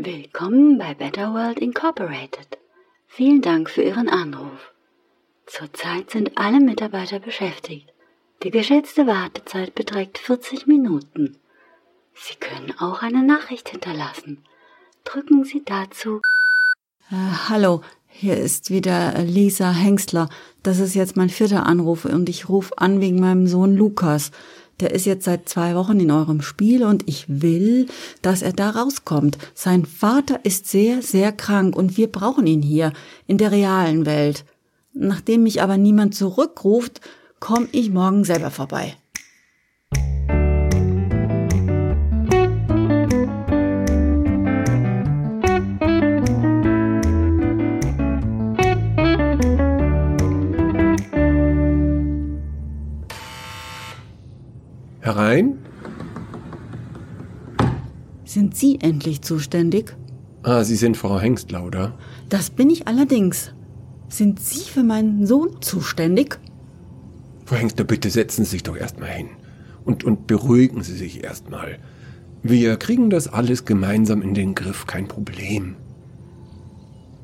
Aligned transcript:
Willkommen 0.00 0.78
bei 0.78 0.94
Better 0.94 1.34
World 1.34 1.58
Incorporated. 1.58 2.56
Vielen 3.08 3.42
Dank 3.42 3.68
für 3.68 3.82
Ihren 3.82 4.08
Anruf. 4.08 4.72
Zurzeit 5.44 6.12
sind 6.12 6.38
alle 6.38 6.60
Mitarbeiter 6.60 7.18
beschäftigt. 7.18 7.92
Die 8.44 8.52
geschätzte 8.52 9.08
Wartezeit 9.08 9.74
beträgt 9.74 10.18
40 10.18 10.68
Minuten. 10.68 11.36
Sie 12.14 12.36
können 12.38 12.72
auch 12.78 13.02
eine 13.02 13.24
Nachricht 13.24 13.70
hinterlassen. 13.70 14.44
Drücken 15.02 15.42
Sie 15.42 15.64
dazu. 15.64 16.20
Äh, 17.10 17.48
hallo, 17.48 17.80
hier 18.06 18.36
ist 18.36 18.70
wieder 18.70 19.18
Lisa 19.24 19.72
Hengstler. 19.72 20.28
Das 20.62 20.78
ist 20.78 20.94
jetzt 20.94 21.16
mein 21.16 21.28
vierter 21.28 21.66
Anruf 21.66 22.04
und 22.04 22.28
ich 22.28 22.48
rufe 22.48 22.78
an 22.78 23.00
wegen 23.00 23.18
meinem 23.18 23.48
Sohn 23.48 23.74
Lukas. 23.76 24.30
Der 24.80 24.92
ist 24.92 25.06
jetzt 25.06 25.24
seit 25.24 25.48
zwei 25.48 25.74
Wochen 25.74 25.98
in 25.98 26.10
eurem 26.10 26.40
Spiel 26.40 26.84
und 26.84 27.08
ich 27.08 27.24
will, 27.28 27.86
dass 28.22 28.42
er 28.42 28.52
da 28.52 28.70
rauskommt. 28.70 29.38
Sein 29.54 29.84
Vater 29.84 30.44
ist 30.44 30.68
sehr, 30.68 31.02
sehr 31.02 31.32
krank 31.32 31.74
und 31.74 31.96
wir 31.96 32.06
brauchen 32.06 32.46
ihn 32.46 32.62
hier 32.62 32.92
in 33.26 33.38
der 33.38 33.50
realen 33.50 34.06
Welt. 34.06 34.44
Nachdem 34.92 35.42
mich 35.42 35.62
aber 35.62 35.76
niemand 35.76 36.14
zurückruft, 36.14 37.00
komme 37.40 37.68
ich 37.72 37.90
morgen 37.90 38.24
selber 38.24 38.50
vorbei. 38.50 38.96
Sie 58.58 58.80
endlich 58.80 59.22
zuständig? 59.22 59.96
Ah, 60.42 60.64
Sie 60.64 60.76
sind 60.76 60.96
Frau 60.96 61.18
Hengstler, 61.18 61.64
oder? 61.64 61.94
Das 62.28 62.50
bin 62.50 62.70
ich 62.70 62.86
allerdings. 62.86 63.52
Sind 64.08 64.40
Sie 64.40 64.70
für 64.70 64.82
meinen 64.82 65.26
Sohn 65.26 65.60
zuständig? 65.60 66.38
Frau 67.44 67.56
Hengstler, 67.56 67.84
bitte 67.84 68.10
setzen 68.10 68.44
Sie 68.44 68.52
sich 68.52 68.62
doch 68.62 68.76
erstmal 68.76 69.10
hin. 69.10 69.28
Und, 69.84 70.04
und 70.04 70.26
beruhigen 70.26 70.82
Sie 70.82 70.96
sich 70.96 71.24
erstmal. 71.24 71.78
Wir 72.42 72.76
kriegen 72.76 73.10
das 73.10 73.28
alles 73.28 73.64
gemeinsam 73.64 74.22
in 74.22 74.34
den 74.34 74.54
Griff, 74.54 74.86
kein 74.86 75.08
Problem. 75.08 75.76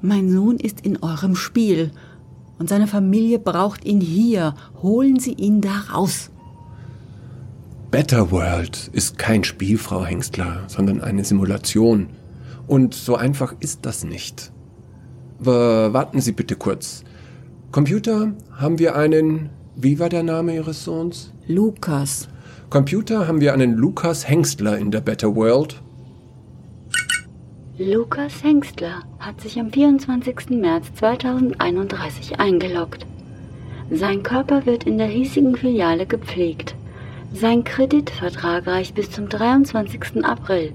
Mein 0.03 0.31
Sohn 0.31 0.59
ist 0.59 0.81
in 0.81 1.03
eurem 1.03 1.37
Spiel 1.37 1.93
und 2.59 2.69
seine 2.69 2.87
Familie 2.87 3.39
braucht 3.39 3.85
ihn 3.85 4.01
hier. 4.01 4.55
Holen 4.83 5.19
Sie 5.19 5.33
ihn 5.33 5.61
da 5.61 5.85
raus. 5.93 6.31
Better 7.95 8.33
World 8.33 8.91
ist 8.93 9.19
kein 9.19 9.45
Spiel, 9.45 9.79
Frau 9.79 10.05
Hengstler, 10.05 10.65
sondern 10.67 11.01
eine 11.01 11.23
Simulation. 11.23 12.09
Und 12.67 12.93
so 12.93 13.15
einfach 13.15 13.55
ist 13.61 13.87
das 13.87 14.03
nicht. 14.03 14.51
Aber 15.39 15.93
warten 15.93 16.21
Sie 16.21 16.33
bitte 16.33 16.57
kurz. 16.57 17.05
Computer, 17.71 18.33
haben 18.51 18.81
wir 18.81 18.97
einen, 18.97 19.51
wie 19.77 20.01
war 20.01 20.09
der 20.09 20.25
Name 20.25 20.57
Ihres 20.57 20.83
Sohns? 20.83 21.33
Lukas. 21.47 22.29
Computer, 22.69 23.29
haben 23.29 23.41
wir 23.41 23.53
einen 23.53 23.77
Lukas 23.77 24.29
Hengstler 24.29 24.77
in 24.77 24.91
der 24.91 25.01
Better 25.01 25.37
World? 25.37 25.81
Lukas 27.79 28.43
Hengstler 28.43 29.05
hat 29.21 29.41
sich 29.41 29.57
am 29.61 29.71
24. 29.71 30.51
März 30.51 30.87
2031 30.95 32.41
eingeloggt. 32.41 33.07
Sein 33.93 34.25
Körper 34.25 34.67
wird 34.67 34.83
in 34.83 34.99
der 34.99 35.07
hiesigen 35.07 35.55
Filiale 35.55 36.07
gepflegt. 36.07 36.75
Sein 37.37 37.65
Kreditvertrag 37.65 38.69
reicht 38.69 38.95
bis 38.95 39.11
zum 39.11 39.29
23. 39.29 40.25
April. 40.25 40.73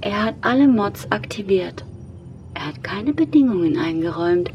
Er 0.00 0.22
hat 0.22 0.36
alle 0.42 0.68
Mods 0.68 1.10
aktiviert. 1.10 1.84
Er 2.54 2.68
hat 2.68 2.84
keine 2.84 3.12
Bedingungen 3.12 3.76
eingeräumt. 3.76 4.52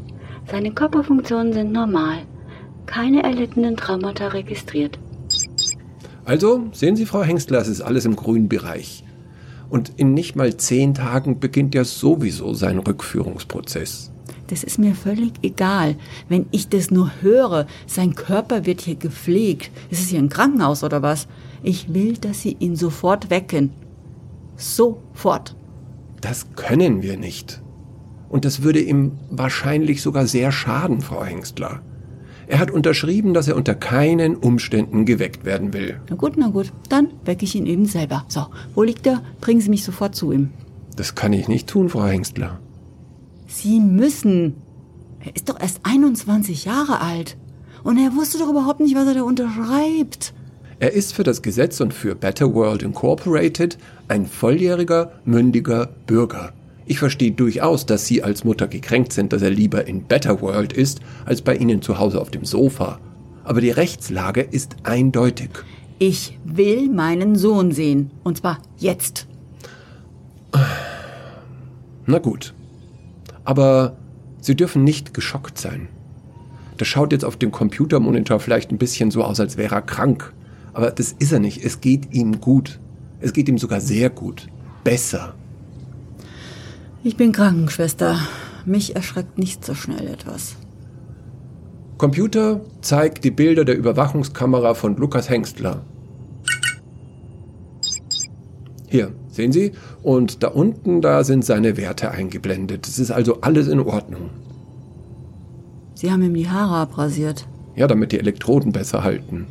Seine 0.50 0.72
Körperfunktionen 0.72 1.52
sind 1.52 1.70
normal. 1.70 2.20
Keine 2.86 3.24
erlittenen 3.24 3.76
Traumata 3.76 4.28
registriert. 4.28 4.98
Also, 6.24 6.68
sehen 6.72 6.96
Sie, 6.96 7.04
Frau 7.04 7.22
Hengstler, 7.22 7.58
es 7.58 7.68
ist 7.68 7.82
alles 7.82 8.06
im 8.06 8.16
grünen 8.16 8.48
Bereich. 8.48 9.04
Und 9.68 9.92
in 9.96 10.14
nicht 10.14 10.34
mal 10.34 10.56
zehn 10.56 10.94
Tagen 10.94 11.40
beginnt 11.40 11.74
ja 11.74 11.84
sowieso 11.84 12.54
sein 12.54 12.78
Rückführungsprozess. 12.78 14.11
Das 14.48 14.64
ist 14.64 14.78
mir 14.78 14.94
völlig 14.94 15.32
egal. 15.42 15.96
Wenn 16.28 16.46
ich 16.50 16.68
das 16.68 16.90
nur 16.90 17.10
höre, 17.20 17.66
sein 17.86 18.14
Körper 18.14 18.66
wird 18.66 18.80
hier 18.82 18.96
gepflegt. 18.96 19.70
Ist 19.90 20.02
es 20.02 20.08
hier 20.08 20.18
ein 20.18 20.28
Krankenhaus 20.28 20.84
oder 20.84 21.02
was? 21.02 21.28
Ich 21.62 21.94
will, 21.94 22.14
dass 22.14 22.42
Sie 22.42 22.56
ihn 22.58 22.76
sofort 22.76 23.30
wecken. 23.30 23.70
Sofort. 24.56 25.56
Das 26.20 26.46
können 26.54 27.02
wir 27.02 27.16
nicht. 27.16 27.62
Und 28.28 28.44
das 28.44 28.62
würde 28.62 28.80
ihm 28.80 29.12
wahrscheinlich 29.30 30.02
sogar 30.02 30.26
sehr 30.26 30.52
schaden, 30.52 31.00
Frau 31.00 31.24
Hengstler. 31.24 31.82
Er 32.46 32.58
hat 32.58 32.70
unterschrieben, 32.70 33.34
dass 33.34 33.48
er 33.48 33.56
unter 33.56 33.74
keinen 33.74 34.36
Umständen 34.36 35.04
geweckt 35.04 35.44
werden 35.44 35.72
will. 35.72 36.00
Na 36.10 36.16
gut, 36.16 36.34
na 36.36 36.48
gut. 36.48 36.72
Dann 36.88 37.08
wecke 37.24 37.44
ich 37.44 37.54
ihn 37.54 37.66
eben 37.66 37.86
selber. 37.86 38.24
So, 38.28 38.46
wo 38.74 38.82
liegt 38.82 39.06
er? 39.06 39.22
Bringen 39.40 39.60
Sie 39.60 39.70
mich 39.70 39.84
sofort 39.84 40.14
zu 40.14 40.32
ihm. 40.32 40.50
Das 40.96 41.14
kann 41.14 41.32
ich 41.32 41.48
nicht 41.48 41.68
tun, 41.68 41.88
Frau 41.88 42.04
Hengstler. 42.04 42.58
Sie 43.52 43.80
müssen. 43.80 44.54
Er 45.20 45.36
ist 45.36 45.48
doch 45.48 45.60
erst 45.60 45.80
21 45.82 46.64
Jahre 46.64 47.00
alt. 47.00 47.36
Und 47.84 47.98
er 47.98 48.14
wusste 48.16 48.38
doch 48.38 48.48
überhaupt 48.48 48.80
nicht, 48.80 48.96
was 48.96 49.06
er 49.06 49.14
da 49.14 49.22
unterschreibt. 49.22 50.32
Er 50.78 50.92
ist 50.92 51.14
für 51.14 51.22
das 51.22 51.42
Gesetz 51.42 51.80
und 51.80 51.92
für 51.92 52.14
Better 52.14 52.54
World 52.54 52.82
Incorporated 52.82 53.76
ein 54.08 54.26
volljähriger, 54.26 55.12
mündiger 55.24 55.90
Bürger. 56.06 56.52
Ich 56.86 56.98
verstehe 56.98 57.32
durchaus, 57.32 57.86
dass 57.86 58.06
Sie 58.06 58.22
als 58.22 58.42
Mutter 58.42 58.66
gekränkt 58.68 59.12
sind, 59.12 59.32
dass 59.32 59.42
er 59.42 59.50
lieber 59.50 59.86
in 59.86 60.04
Better 60.04 60.40
World 60.40 60.72
ist, 60.72 61.00
als 61.26 61.42
bei 61.42 61.54
Ihnen 61.54 61.82
zu 61.82 61.98
Hause 61.98 62.20
auf 62.20 62.30
dem 62.30 62.44
Sofa. 62.44 62.98
Aber 63.44 63.60
die 63.60 63.70
Rechtslage 63.70 64.40
ist 64.40 64.76
eindeutig. 64.82 65.50
Ich 65.98 66.38
will 66.44 66.88
meinen 66.88 67.36
Sohn 67.36 67.70
sehen. 67.70 68.10
Und 68.24 68.38
zwar 68.38 68.58
jetzt. 68.78 69.26
Na 72.06 72.18
gut. 72.18 72.54
Aber 73.44 73.96
Sie 74.40 74.56
dürfen 74.56 74.82
nicht 74.82 75.14
geschockt 75.14 75.56
sein. 75.56 75.88
Das 76.76 76.88
schaut 76.88 77.12
jetzt 77.12 77.24
auf 77.24 77.36
dem 77.36 77.52
Computermonitor 77.52 78.40
vielleicht 78.40 78.72
ein 78.72 78.78
bisschen 78.78 79.12
so 79.12 79.22
aus, 79.22 79.38
als 79.38 79.56
wäre 79.56 79.76
er 79.76 79.82
krank. 79.82 80.32
Aber 80.72 80.90
das 80.90 81.12
ist 81.12 81.32
er 81.32 81.38
nicht. 81.38 81.64
Es 81.64 81.80
geht 81.80 82.12
ihm 82.12 82.40
gut. 82.40 82.80
Es 83.20 83.32
geht 83.32 83.48
ihm 83.48 83.58
sogar 83.58 83.80
sehr 83.80 84.10
gut. 84.10 84.48
Besser. 84.82 85.34
Ich 87.04 87.16
bin 87.16 87.30
Krankenschwester. 87.30 88.18
Mich 88.64 88.96
erschreckt 88.96 89.38
nicht 89.38 89.64
so 89.64 89.74
schnell 89.74 90.08
etwas. 90.08 90.56
Computer 91.98 92.62
zeigt 92.80 93.22
die 93.22 93.30
Bilder 93.30 93.64
der 93.64 93.76
Überwachungskamera 93.76 94.74
von 94.74 94.96
Lukas 94.96 95.30
Hengstler. 95.30 95.84
Hier, 98.88 99.12
sehen 99.32 99.50
Sie? 99.50 99.72
Und 100.02 100.42
da 100.42 100.48
unten, 100.48 101.00
da 101.00 101.24
sind 101.24 101.44
seine 101.44 101.76
Werte 101.76 102.12
eingeblendet. 102.12 102.86
Es 102.86 102.98
ist 103.00 103.10
also 103.10 103.40
alles 103.40 103.66
in 103.66 103.80
Ordnung. 103.80 104.30
Sie 105.94 106.10
haben 106.10 106.22
ihm 106.22 106.34
die 106.34 106.48
Haare 106.48 106.76
abrasiert. 106.76 107.46
Ja, 107.74 107.86
damit 107.86 108.12
die 108.12 108.18
Elektroden 108.18 108.72
besser 108.72 109.02
halten. 109.02 109.46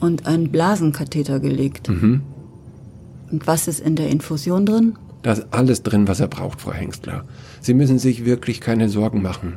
Und 0.00 0.26
einen 0.26 0.50
Blasenkatheter 0.50 1.40
gelegt. 1.40 1.88
Mhm. 1.88 2.22
Und 3.30 3.46
was 3.46 3.68
ist 3.68 3.80
in 3.80 3.96
der 3.96 4.10
Infusion 4.10 4.66
drin? 4.66 4.96
Da 5.22 5.32
ist 5.32 5.46
alles 5.52 5.82
drin, 5.82 6.06
was 6.06 6.20
er 6.20 6.28
braucht, 6.28 6.60
Frau 6.60 6.72
Hengstler. 6.72 7.24
Sie 7.60 7.74
müssen 7.74 7.98
sich 7.98 8.24
wirklich 8.24 8.60
keine 8.60 8.88
Sorgen 8.88 9.22
machen. 9.22 9.54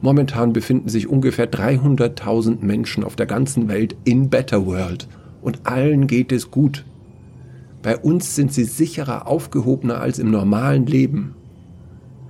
Momentan 0.00 0.52
befinden 0.52 0.88
sich 0.88 1.08
ungefähr 1.08 1.50
300.000 1.50 2.64
Menschen 2.64 3.04
auf 3.04 3.16
der 3.16 3.26
ganzen 3.26 3.68
Welt 3.68 3.96
in 4.04 4.28
Better 4.28 4.66
World. 4.66 5.08
Und 5.40 5.66
allen 5.66 6.06
geht 6.06 6.32
es 6.32 6.50
gut. 6.50 6.84
Bei 7.84 7.98
uns 7.98 8.34
sind 8.34 8.50
sie 8.50 8.64
sicherer 8.64 9.26
aufgehobener 9.26 10.00
als 10.00 10.18
im 10.18 10.30
normalen 10.30 10.86
Leben. 10.86 11.34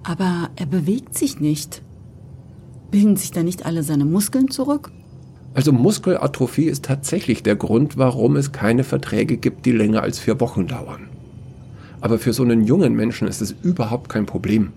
Aber 0.03 0.51
er 0.57 0.67
bewegt 0.67 1.17
sich 1.17 1.39
nicht. 1.39 1.81
Bilden 2.91 3.15
sich 3.15 3.31
da 3.31 3.45
nicht 3.45 3.65
alle 3.65 3.85
seine 3.85 4.05
Muskeln 4.05 4.51
zurück? 4.51 4.91
Also 5.55 5.71
Muskelatrophie 5.71 6.65
ist 6.65 6.85
tatsächlich 6.85 7.45
der 7.45 7.55
Grund, 7.55 7.97
warum 7.97 8.35
es 8.35 8.51
keine 8.51 8.83
Verträge 8.83 9.37
gibt, 9.37 9.65
die 9.65 9.71
länger 9.71 10.03
als 10.03 10.19
vier 10.19 10.41
Wochen 10.41 10.67
dauern. 10.67 11.09
Aber 12.01 12.19
für 12.19 12.33
so 12.33 12.43
einen 12.43 12.65
jungen 12.65 12.95
Menschen 12.95 13.29
ist 13.29 13.41
es 13.41 13.55
überhaupt 13.63 14.09
kein 14.09 14.27
Problem. 14.27 14.73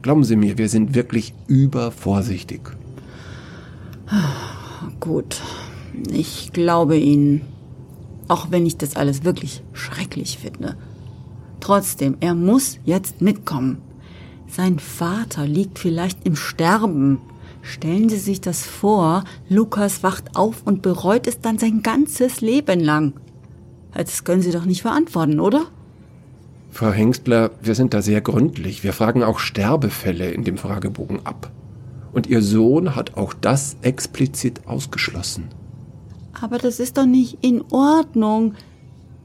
Glauben 0.00 0.24
Sie 0.24 0.36
mir, 0.36 0.56
wir 0.56 0.70
sind 0.70 0.94
wirklich 0.94 1.34
übervorsichtig. 1.48 2.62
Gut, 5.00 5.42
ich 6.10 6.50
glaube 6.54 6.96
Ihnen. 6.96 7.57
Auch 8.28 8.50
wenn 8.50 8.66
ich 8.66 8.76
das 8.76 8.96
alles 8.96 9.24
wirklich 9.24 9.62
schrecklich 9.72 10.38
finde. 10.38 10.76
Trotzdem, 11.60 12.16
er 12.20 12.34
muss 12.34 12.78
jetzt 12.84 13.20
mitkommen. 13.20 13.78
Sein 14.46 14.78
Vater 14.78 15.46
liegt 15.46 15.78
vielleicht 15.78 16.26
im 16.26 16.36
Sterben. 16.36 17.18
Stellen 17.62 18.08
Sie 18.08 18.16
sich 18.16 18.40
das 18.40 18.62
vor, 18.62 19.24
Lukas 19.48 20.02
wacht 20.02 20.36
auf 20.36 20.62
und 20.64 20.80
bereut 20.80 21.26
es 21.26 21.40
dann 21.40 21.58
sein 21.58 21.82
ganzes 21.82 22.40
Leben 22.40 22.80
lang. 22.80 23.14
Das 23.92 24.24
können 24.24 24.42
Sie 24.42 24.52
doch 24.52 24.64
nicht 24.64 24.82
verantworten, 24.82 25.40
oder? 25.40 25.66
Frau 26.70 26.90
Hengstler, 26.92 27.50
wir 27.60 27.74
sind 27.74 27.92
da 27.94 28.02
sehr 28.02 28.20
gründlich. 28.20 28.84
Wir 28.84 28.92
fragen 28.92 29.22
auch 29.22 29.38
Sterbefälle 29.38 30.30
in 30.30 30.44
dem 30.44 30.56
Fragebogen 30.56 31.26
ab. 31.26 31.50
Und 32.12 32.26
Ihr 32.26 32.42
Sohn 32.42 32.94
hat 32.94 33.16
auch 33.16 33.34
das 33.34 33.76
explizit 33.82 34.66
ausgeschlossen. 34.66 35.48
Aber 36.40 36.58
das 36.58 36.80
ist 36.80 36.98
doch 36.98 37.06
nicht 37.06 37.38
in 37.40 37.62
Ordnung. 37.70 38.54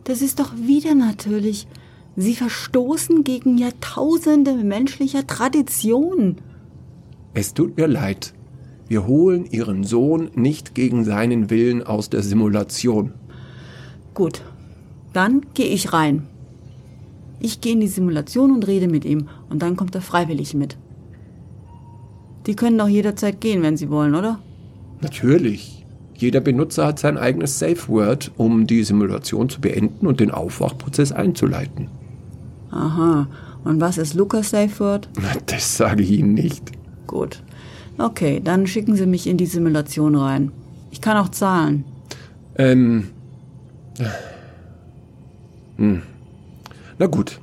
Das 0.03 0.21
ist 0.21 0.39
doch 0.39 0.55
wieder 0.55 0.95
natürlich. 0.95 1.67
Sie 2.15 2.35
verstoßen 2.35 3.23
gegen 3.23 3.57
Jahrtausende 3.57 4.53
menschlicher 4.53 5.25
Tradition. 5.25 6.37
Es 7.33 7.53
tut 7.53 7.77
mir 7.77 7.87
leid. 7.87 8.33
Wir 8.87 9.07
holen 9.07 9.45
Ihren 9.49 9.83
Sohn 9.83 10.29
nicht 10.35 10.75
gegen 10.75 11.03
seinen 11.03 11.49
Willen 11.49 11.81
aus 11.81 12.09
der 12.09 12.21
Simulation. 12.21 13.13
Gut, 14.13 14.43
dann 15.13 15.41
gehe 15.55 15.67
ich 15.67 15.93
rein. 15.93 16.27
Ich 17.39 17.61
gehe 17.61 17.73
in 17.73 17.81
die 17.81 17.87
Simulation 17.87 18.51
und 18.51 18.67
rede 18.67 18.87
mit 18.87 19.05
ihm 19.05 19.29
und 19.49 19.63
dann 19.63 19.75
kommt 19.75 19.95
er 19.95 20.01
freiwillig 20.01 20.53
mit. 20.53 20.77
Die 22.45 22.55
können 22.55 22.77
doch 22.77 22.87
jederzeit 22.87 23.41
gehen, 23.41 23.63
wenn 23.63 23.77
sie 23.77 23.89
wollen, 23.89 24.15
oder? 24.15 24.39
Natürlich. 25.01 25.72
Jeder 26.15 26.39
Benutzer 26.39 26.87
hat 26.87 26.99
sein 26.99 27.17
eigenes 27.17 27.59
Safe 27.59 27.87
Word, 27.87 28.31
um 28.37 28.67
die 28.67 28.83
Simulation 28.83 29.49
zu 29.49 29.61
beenden 29.61 30.07
und 30.07 30.19
den 30.19 30.31
Aufwachprozess 30.31 31.11
einzuleiten. 31.11 31.89
Aha. 32.71 33.27
Und 33.63 33.81
was 33.81 33.97
ist 33.97 34.13
Lukas 34.13 34.51
Safe 34.51 34.79
Word? 34.79 35.09
Das 35.45 35.77
sage 35.77 36.03
ich 36.03 36.11
Ihnen 36.11 36.33
nicht. 36.33 36.71
Gut. 37.07 37.41
Okay, 37.97 38.41
dann 38.43 38.67
schicken 38.67 38.95
Sie 38.95 39.05
mich 39.05 39.27
in 39.27 39.37
die 39.37 39.45
Simulation 39.45 40.15
rein. 40.15 40.51
Ich 40.91 41.01
kann 41.01 41.17
auch 41.17 41.29
zahlen. 41.29 41.85
Ähm. 42.57 43.09
Hm. 45.77 46.01
Na 46.99 47.07
gut. 47.07 47.39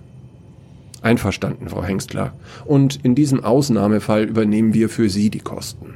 Einverstanden, 1.02 1.68
Frau 1.68 1.82
Hengstler. 1.82 2.32
Und 2.64 3.04
in 3.04 3.14
diesem 3.14 3.42
Ausnahmefall 3.42 4.24
übernehmen 4.24 4.74
wir 4.74 4.88
für 4.88 5.08
Sie 5.08 5.30
die 5.30 5.40
Kosten. 5.40 5.94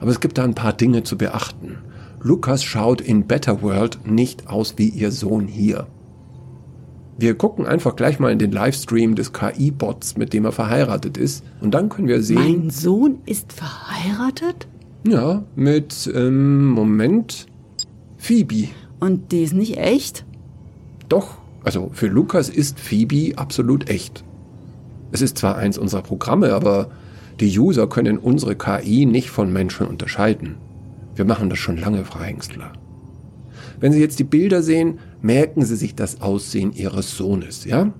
Aber 0.00 0.10
es 0.10 0.20
gibt 0.20 0.38
da 0.38 0.44
ein 0.44 0.54
paar 0.54 0.72
Dinge 0.72 1.02
zu 1.02 1.18
beachten. 1.18 1.78
Lukas 2.20 2.64
schaut 2.64 3.00
in 3.00 3.26
Better 3.26 3.62
World 3.62 4.00
nicht 4.06 4.48
aus 4.48 4.74
wie 4.76 4.88
Ihr 4.88 5.12
Sohn 5.12 5.46
hier. 5.46 5.86
Wir 7.16 7.34
gucken 7.34 7.66
einfach 7.66 7.96
gleich 7.96 8.20
mal 8.20 8.30
in 8.30 8.38
den 8.38 8.52
Livestream 8.52 9.16
des 9.16 9.32
KI-Bots, 9.32 10.16
mit 10.16 10.32
dem 10.32 10.44
er 10.44 10.52
verheiratet 10.52 11.16
ist. 11.16 11.44
Und 11.60 11.74
dann 11.74 11.88
können 11.88 12.06
wir 12.06 12.22
sehen. 12.22 12.36
Mein 12.36 12.70
Sohn 12.70 13.18
ist 13.26 13.52
verheiratet? 13.52 14.68
Ja, 15.06 15.42
mit, 15.56 16.08
ähm, 16.14 16.66
Moment. 16.68 17.46
Phoebe. 18.18 18.68
Und 19.00 19.32
die 19.32 19.42
ist 19.42 19.54
nicht 19.54 19.78
echt? 19.78 20.24
Doch, 21.08 21.38
also 21.64 21.90
für 21.92 22.06
Lukas 22.06 22.48
ist 22.48 22.78
Phoebe 22.78 23.36
absolut 23.36 23.88
echt. 23.90 24.22
Es 25.10 25.22
ist 25.22 25.38
zwar 25.38 25.56
eins 25.56 25.78
unserer 25.78 26.02
Programme, 26.02 26.52
aber 26.52 26.90
die 27.40 27.58
User 27.58 27.88
können 27.88 28.18
unsere 28.18 28.56
KI 28.56 29.06
nicht 29.06 29.30
von 29.30 29.52
Menschen 29.52 29.86
unterscheiden. 29.86 30.56
Wir 31.18 31.24
machen 31.24 31.50
das 31.50 31.58
schon 31.58 31.76
lange, 31.76 32.04
Frau 32.04 32.20
Hengstler. 32.20 32.72
Wenn 33.80 33.90
Sie 33.90 33.98
jetzt 33.98 34.20
die 34.20 34.24
Bilder 34.24 34.62
sehen, 34.62 35.00
merken 35.20 35.64
Sie 35.64 35.74
sich 35.74 35.96
das 35.96 36.20
Aussehen 36.20 36.72
Ihres 36.72 37.16
Sohnes, 37.16 37.64
ja? 37.64 37.92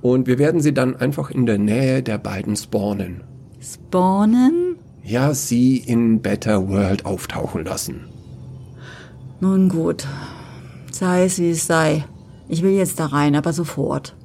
Und 0.00 0.26
wir 0.26 0.38
werden 0.38 0.62
Sie 0.62 0.72
dann 0.72 0.96
einfach 0.96 1.30
in 1.30 1.44
der 1.44 1.58
Nähe 1.58 2.02
der 2.02 2.16
beiden 2.16 2.56
spawnen. 2.56 3.24
Spawnen? 3.60 4.76
Ja, 5.02 5.34
Sie 5.34 5.76
in 5.76 6.22
Better 6.22 6.66
World 6.70 7.04
auftauchen 7.04 7.66
lassen. 7.66 8.06
Nun 9.40 9.68
gut. 9.68 10.06
Sei 10.90 11.24
es 11.24 11.38
wie 11.38 11.50
es 11.50 11.66
sei. 11.66 12.06
Ich 12.48 12.62
will 12.62 12.72
jetzt 12.72 12.98
da 12.98 13.06
rein, 13.06 13.36
aber 13.36 13.52
sofort. 13.52 14.15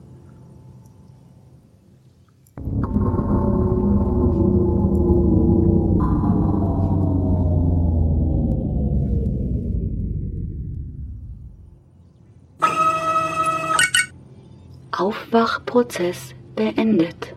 Aufwachprozess 15.01 16.35
beendet. 16.55 17.33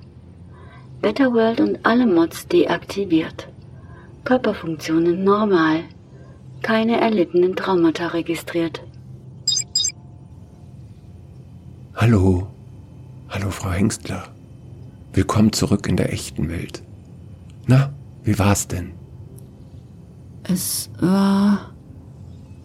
Betterworld 1.01 1.61
und 1.61 1.79
alle 1.87 2.07
Mods 2.07 2.47
deaktiviert. 2.47 3.49
Körperfunktionen 4.25 5.25
normal. 5.25 5.85
Keine 6.61 7.01
erlittenen 7.01 7.57
Traumata 7.57 8.09
registriert. 8.09 8.83
Hallo. 11.95 12.49
Hallo, 13.31 13.49
Frau 13.49 13.71
Hengstler. 13.71 14.25
Willkommen 15.15 15.55
zurück 15.55 15.87
in 15.89 15.97
der 15.97 16.13
echten 16.13 16.51
Welt. 16.51 16.83
Na, 17.67 17.95
wie 18.25 18.39
war's 18.39 18.69
denn? 18.69 18.93
Es 20.43 20.91
war. 21.01 21.73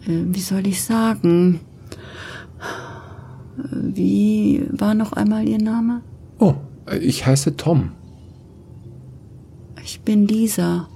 Äh, 0.06 0.24
wie 0.26 0.40
soll 0.40 0.66
ich 0.66 0.84
sagen? 0.84 1.60
Wie 3.72 4.66
war 4.70 4.94
noch 4.94 5.12
einmal 5.12 5.48
Ihr 5.48 5.58
Name? 5.58 6.02
Oh, 6.38 6.54
ich 7.00 7.26
heiße 7.26 7.56
Tom. 7.56 7.92
Ich 9.84 10.00
bin 10.02 10.26
Lisa. 10.26 10.88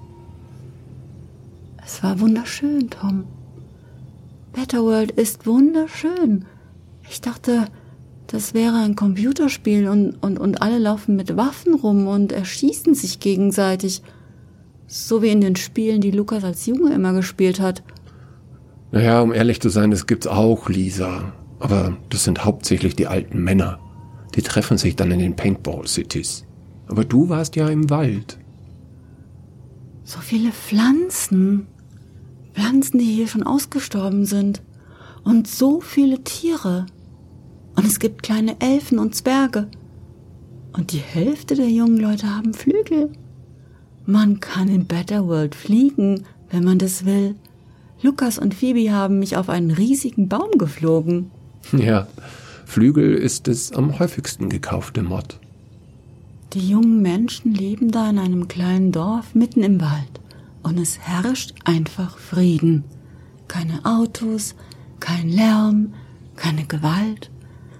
Es 1.84 2.02
war 2.02 2.20
wunderschön, 2.20 2.90
Tom. 2.90 3.24
Betterworld 4.52 5.10
ist 5.12 5.46
wunderschön. 5.46 6.44
Ich 7.08 7.20
dachte, 7.20 7.66
das 8.26 8.54
wäre 8.54 8.76
ein 8.76 8.96
Computerspiel 8.96 9.88
und, 9.88 10.14
und, 10.22 10.38
und 10.38 10.62
alle 10.62 10.78
laufen 10.78 11.16
mit 11.16 11.36
Waffen 11.36 11.74
rum 11.74 12.06
und 12.06 12.32
erschießen 12.32 12.94
sich 12.94 13.20
gegenseitig. 13.20 14.02
So 14.86 15.22
wie 15.22 15.30
in 15.30 15.40
den 15.40 15.56
Spielen, 15.56 16.00
die 16.00 16.10
Lukas 16.10 16.44
als 16.44 16.66
Junge 16.66 16.92
immer 16.94 17.12
gespielt 17.12 17.60
hat. 17.60 17.82
Naja, 18.92 19.20
um 19.20 19.32
ehrlich 19.32 19.60
zu 19.60 19.68
sein, 19.68 19.90
das 19.90 20.06
gibt's 20.06 20.26
auch, 20.26 20.68
Lisa. 20.68 21.32
Aber 21.58 21.96
das 22.10 22.24
sind 22.24 22.44
hauptsächlich 22.44 22.96
die 22.96 23.06
alten 23.06 23.42
Männer. 23.42 23.78
Die 24.34 24.42
treffen 24.42 24.78
sich 24.78 24.96
dann 24.96 25.10
in 25.10 25.20
den 25.20 25.36
Paintball-Cities. 25.36 26.44
Aber 26.86 27.04
du 27.04 27.28
warst 27.28 27.56
ja 27.56 27.68
im 27.68 27.88
Wald. 27.90 28.38
So 30.04 30.18
viele 30.20 30.52
Pflanzen. 30.52 31.66
Pflanzen, 32.52 32.98
die 32.98 33.04
hier 33.04 33.28
schon 33.28 33.42
ausgestorben 33.42 34.26
sind. 34.26 34.62
Und 35.22 35.48
so 35.48 35.80
viele 35.80 36.22
Tiere. 36.22 36.86
Und 37.76 37.86
es 37.86 37.98
gibt 37.98 38.22
kleine 38.22 38.60
Elfen 38.60 38.98
und 38.98 39.14
Zwerge. 39.14 39.68
Und 40.72 40.92
die 40.92 40.98
Hälfte 40.98 41.54
der 41.54 41.70
jungen 41.70 41.98
Leute 41.98 42.34
haben 42.34 42.52
Flügel. 42.52 43.12
Man 44.06 44.40
kann 44.40 44.68
in 44.68 44.86
Better 44.86 45.26
World 45.26 45.54
fliegen, 45.54 46.24
wenn 46.50 46.64
man 46.64 46.78
das 46.78 47.06
will. 47.06 47.36
Lukas 48.02 48.38
und 48.38 48.54
Phoebe 48.54 48.92
haben 48.92 49.18
mich 49.18 49.36
auf 49.36 49.48
einen 49.48 49.70
riesigen 49.70 50.28
Baum 50.28 50.50
geflogen. 50.58 51.30
Ja, 51.72 52.06
Flügel 52.66 53.14
ist 53.14 53.46
das 53.46 53.72
am 53.72 53.98
häufigsten 53.98 54.48
gekaufte 54.48 55.02
Mod. 55.02 55.38
Die 56.52 56.68
jungen 56.68 57.02
Menschen 57.02 57.52
leben 57.54 57.90
da 57.90 58.10
in 58.10 58.18
einem 58.18 58.48
kleinen 58.48 58.92
Dorf 58.92 59.34
mitten 59.34 59.62
im 59.62 59.80
Wald. 59.80 60.20
Und 60.62 60.78
es 60.78 60.98
herrscht 60.98 61.54
einfach 61.64 62.18
Frieden. 62.18 62.84
Keine 63.48 63.84
Autos, 63.84 64.54
kein 65.00 65.28
Lärm, 65.28 65.94
keine 66.36 66.64
Gewalt 66.64 67.30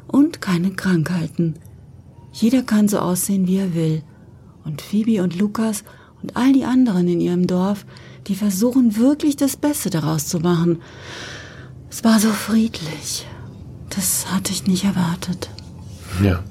und 0.07 0.41
keine 0.41 0.73
Krankheiten. 0.73 1.55
Jeder 2.33 2.62
kann 2.62 2.88
so 2.88 2.99
aussehen, 2.99 3.47
wie 3.47 3.59
er 3.59 3.75
will. 3.75 4.03
Und 4.64 4.83
Phoebe 4.83 5.23
und 5.23 5.38
Lukas 5.38 5.85
und 6.23 6.37
all 6.37 6.53
die 6.53 6.64
anderen 6.64 7.09
in 7.09 7.21
ihrem 7.21 7.47
Dorf, 7.47 7.87
die 8.26 8.35
versuchen 8.35 8.97
wirklich 8.97 9.37
das 9.37 9.57
Beste 9.57 9.91
daraus 9.91 10.26
zu 10.26 10.41
machen. 10.41 10.81
Es 11.91 12.03
war 12.03 12.19
so 12.19 12.31
friedlich. 12.31 13.26
Das 13.94 14.32
hatte 14.32 14.52
ich 14.52 14.66
nicht 14.66 14.84
erwartet. 14.84 15.50
Ja. 16.22 16.42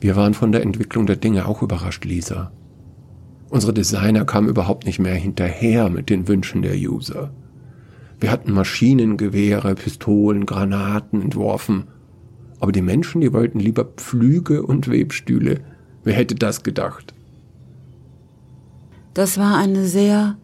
Wir 0.00 0.16
waren 0.16 0.34
von 0.34 0.52
der 0.52 0.62
Entwicklung 0.62 1.06
der 1.06 1.16
Dinge 1.16 1.46
auch 1.46 1.62
überrascht, 1.62 2.04
Lisa. 2.04 2.52
Unsere 3.50 3.72
Designer 3.72 4.24
kamen 4.24 4.48
überhaupt 4.48 4.86
nicht 4.86 4.98
mehr 4.98 5.14
hinterher 5.14 5.88
mit 5.88 6.10
den 6.10 6.26
Wünschen 6.28 6.62
der 6.62 6.74
User. 6.74 7.32
Wir 8.20 8.30
hatten 8.30 8.52
Maschinengewehre, 8.52 9.74
Pistolen, 9.74 10.46
Granaten 10.46 11.20
entworfen. 11.20 11.84
Aber 12.58 12.72
die 12.72 12.82
Menschen, 12.82 13.20
die 13.20 13.32
wollten 13.32 13.60
lieber 13.60 13.84
Pflüge 13.84 14.62
und 14.62 14.88
Webstühle. 14.90 15.60
Wer 16.04 16.14
hätte 16.14 16.34
das 16.34 16.62
gedacht? 16.62 17.14
Das 19.12 19.38
war 19.38 19.56
eine 19.58 19.84
sehr, 19.84 20.36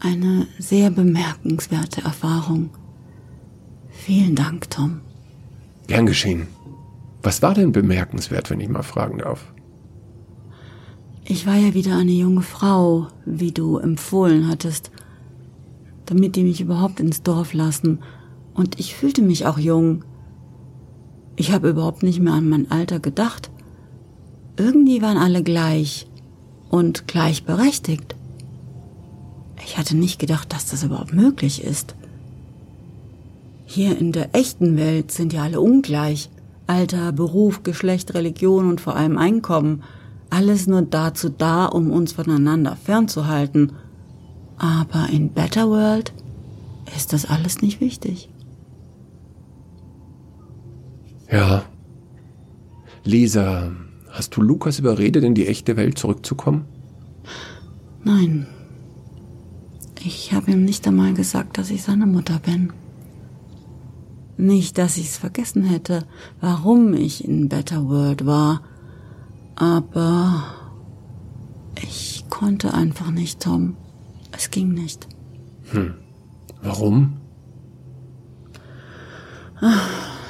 eine 0.00 0.46
sehr 0.58 0.90
bemerkenswerte 0.90 2.02
Erfahrung. 2.02 2.70
Vielen 4.06 4.34
Dank, 4.34 4.70
Tom. 4.70 5.02
Gern 5.86 6.06
geschehen. 6.06 6.46
Was 7.22 7.42
war 7.42 7.52
denn 7.52 7.70
bemerkenswert, 7.70 8.48
wenn 8.48 8.60
ich 8.60 8.68
mal 8.70 8.82
fragen 8.82 9.18
darf? 9.18 9.52
Ich 11.26 11.46
war 11.46 11.56
ja 11.56 11.74
wieder 11.74 11.98
eine 11.98 12.10
junge 12.12 12.40
Frau, 12.40 13.08
wie 13.26 13.52
du 13.52 13.76
empfohlen 13.76 14.48
hattest, 14.48 14.90
damit 16.06 16.34
die 16.34 16.44
mich 16.44 16.62
überhaupt 16.62 16.98
ins 16.98 17.22
Dorf 17.22 17.52
lassen. 17.52 17.98
Und 18.54 18.80
ich 18.80 18.94
fühlte 18.94 19.20
mich 19.20 19.44
auch 19.44 19.58
jung. 19.58 20.02
Ich 21.36 21.52
habe 21.52 21.68
überhaupt 21.68 22.02
nicht 22.02 22.20
mehr 22.20 22.32
an 22.32 22.48
mein 22.48 22.70
Alter 22.70 23.00
gedacht. 23.00 23.50
Irgendwie 24.56 25.02
waren 25.02 25.18
alle 25.18 25.42
gleich 25.42 26.06
und 26.70 27.06
gleichberechtigt. 27.06 28.16
Ich 29.62 29.76
hatte 29.76 29.94
nicht 29.94 30.18
gedacht, 30.18 30.54
dass 30.54 30.66
das 30.66 30.84
überhaupt 30.84 31.12
möglich 31.12 31.62
ist. 31.62 31.94
Hier 33.72 33.96
in 33.96 34.10
der 34.10 34.34
echten 34.34 34.76
Welt 34.76 35.12
sind 35.12 35.32
ja 35.32 35.44
alle 35.44 35.60
ungleich. 35.60 36.28
Alter, 36.66 37.12
Beruf, 37.12 37.62
Geschlecht, 37.62 38.14
Religion 38.14 38.68
und 38.68 38.80
vor 38.80 38.96
allem 38.96 39.16
Einkommen. 39.16 39.84
Alles 40.28 40.66
nur 40.66 40.82
dazu 40.82 41.28
da, 41.28 41.66
um 41.66 41.92
uns 41.92 42.14
voneinander 42.14 42.74
fernzuhalten. 42.74 43.74
Aber 44.56 45.08
in 45.12 45.28
Better 45.28 45.68
World 45.70 46.12
ist 46.96 47.12
das 47.12 47.26
alles 47.26 47.62
nicht 47.62 47.80
wichtig. 47.80 48.28
Ja. 51.30 51.62
Lisa, 53.04 53.70
hast 54.10 54.34
du 54.34 54.42
Lukas 54.42 54.80
überredet, 54.80 55.22
in 55.22 55.36
die 55.36 55.46
echte 55.46 55.76
Welt 55.76 55.96
zurückzukommen? 55.96 56.64
Nein. 58.02 58.48
Ich 60.04 60.32
habe 60.32 60.50
ihm 60.50 60.64
nicht 60.64 60.88
einmal 60.88 61.14
gesagt, 61.14 61.56
dass 61.56 61.70
ich 61.70 61.84
seine 61.84 62.06
Mutter 62.06 62.40
bin. 62.44 62.72
Nicht, 64.40 64.78
dass 64.78 64.96
ich 64.96 65.08
es 65.08 65.18
vergessen 65.18 65.64
hätte, 65.64 66.06
warum 66.40 66.94
ich 66.94 67.26
in 67.26 67.50
Better 67.50 67.86
World 67.88 68.24
war. 68.24 68.62
Aber 69.54 70.44
ich 71.82 72.24
konnte 72.30 72.72
einfach 72.72 73.10
nicht, 73.10 73.40
Tom. 73.40 73.76
Es 74.32 74.50
ging 74.50 74.72
nicht. 74.72 75.06
Hm. 75.72 75.94
Warum? 76.62 77.18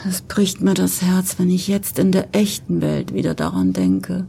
Es 0.09 0.23
bricht 0.23 0.61
mir 0.61 0.75
das 0.75 1.02
Herz, 1.02 1.38
wenn 1.38 1.49
ich 1.49 1.69
jetzt 1.69 2.00
in 2.00 2.11
der 2.11 2.35
echten 2.35 2.81
Welt 2.81 3.14
wieder 3.14 3.35
daran 3.35 3.73
denke. 3.73 4.26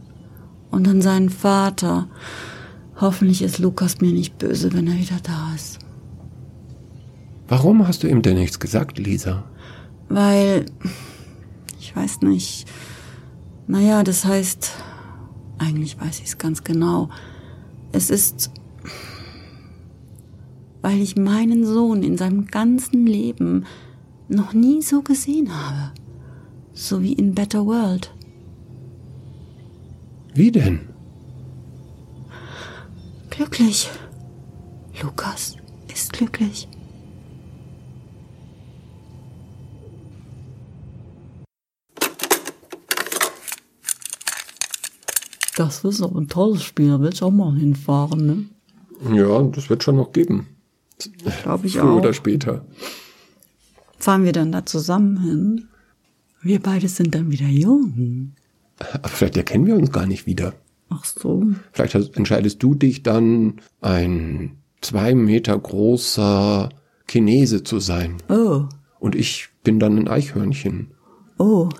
Und 0.70 0.86
an 0.86 1.02
seinen 1.02 1.28
Vater. 1.28 2.06
Hoffentlich 3.00 3.42
ist 3.42 3.58
Lukas 3.58 4.00
mir 4.00 4.12
nicht 4.12 4.38
böse, 4.38 4.72
wenn 4.74 4.86
er 4.86 4.94
wieder 4.94 5.18
da 5.24 5.52
ist. 5.56 5.80
Warum 7.48 7.88
hast 7.88 8.04
du 8.04 8.06
ihm 8.06 8.22
denn 8.22 8.36
nichts 8.36 8.60
gesagt, 8.60 8.98
Lisa? 8.98 9.42
Weil, 10.12 10.66
ich 11.80 11.96
weiß 11.96 12.20
nicht. 12.20 12.66
Naja, 13.66 14.02
das 14.04 14.26
heißt, 14.26 14.72
eigentlich 15.56 15.98
weiß 15.98 16.18
ich 16.18 16.26
es 16.26 16.36
ganz 16.36 16.64
genau. 16.64 17.08
Es 17.92 18.10
ist, 18.10 18.50
weil 20.82 21.00
ich 21.00 21.16
meinen 21.16 21.64
Sohn 21.64 22.02
in 22.02 22.18
seinem 22.18 22.46
ganzen 22.46 23.06
Leben 23.06 23.64
noch 24.28 24.52
nie 24.52 24.82
so 24.82 25.00
gesehen 25.00 25.50
habe. 25.50 25.92
So 26.74 27.02
wie 27.02 27.14
in 27.14 27.34
Better 27.34 27.64
World. 27.64 28.12
Wie 30.34 30.52
denn? 30.52 30.80
Glücklich. 33.30 33.88
Lukas 35.02 35.56
ist 35.90 36.12
glücklich. 36.12 36.68
Das 45.64 45.84
ist 45.84 46.02
aber 46.02 46.20
ein 46.20 46.28
tolles 46.28 46.62
Spiel, 46.62 46.88
da 46.88 47.00
will 47.00 47.12
ich 47.12 47.22
auch 47.22 47.30
mal 47.30 47.54
hinfahren, 47.54 48.26
ne? 48.26 49.16
Ja, 49.16 49.42
das 49.42 49.68
wird 49.70 49.82
schon 49.82 49.96
noch 49.96 50.12
geben. 50.12 50.46
Glaube 51.42 51.66
ich 51.66 51.74
Früher 51.78 51.90
auch. 51.92 51.96
oder 51.98 52.12
später. 52.12 52.64
Fahren 53.98 54.24
wir 54.24 54.32
dann 54.32 54.52
da 54.52 54.64
zusammen 54.66 55.20
hin? 55.20 55.68
Wir 56.42 56.60
beide 56.60 56.88
sind 56.88 57.14
dann 57.14 57.30
wieder 57.30 57.46
jung. 57.46 58.32
Aber 58.92 59.08
vielleicht 59.08 59.36
erkennen 59.36 59.66
wir 59.66 59.76
uns 59.76 59.92
gar 59.92 60.06
nicht 60.06 60.26
wieder. 60.26 60.54
Ach 60.90 61.04
so. 61.04 61.44
Vielleicht 61.72 61.94
entscheidest 62.16 62.62
du 62.62 62.74
dich 62.74 63.02
dann, 63.02 63.54
ein 63.80 64.56
zwei 64.80 65.14
Meter 65.14 65.58
großer 65.58 66.68
Chinese 67.08 67.62
zu 67.62 67.78
sein. 67.78 68.16
Oh, 68.28 68.64
Und 68.98 69.14
ich 69.14 69.48
bin 69.62 69.78
dann 69.78 69.96
ein 69.98 70.08
Eichhörnchen. 70.08 70.88
oh. 71.38 71.68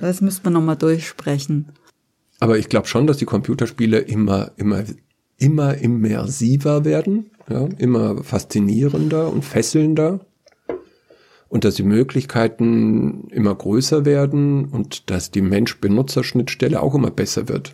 Das 0.00 0.20
müsste 0.20 0.44
man 0.44 0.54
nochmal 0.54 0.76
durchsprechen. 0.76 1.66
Aber 2.40 2.58
ich 2.58 2.68
glaube 2.68 2.86
schon, 2.88 3.06
dass 3.06 3.18
die 3.18 3.24
Computerspiele 3.24 3.98
immer, 3.98 4.52
immer, 4.56 4.84
immer 5.38 5.74
immersiver 5.76 6.84
werden, 6.84 7.30
ja, 7.48 7.66
immer 7.78 8.22
faszinierender 8.22 9.32
und 9.32 9.44
fesselnder. 9.44 10.20
Und 11.48 11.64
dass 11.64 11.76
die 11.76 11.84
Möglichkeiten 11.84 13.28
immer 13.30 13.54
größer 13.54 14.04
werden 14.04 14.64
und 14.64 15.10
dass 15.10 15.30
die 15.30 15.42
Mensch-Benutzer-Schnittstelle 15.42 16.82
auch 16.82 16.94
immer 16.96 17.10
besser 17.12 17.48
wird. 17.48 17.72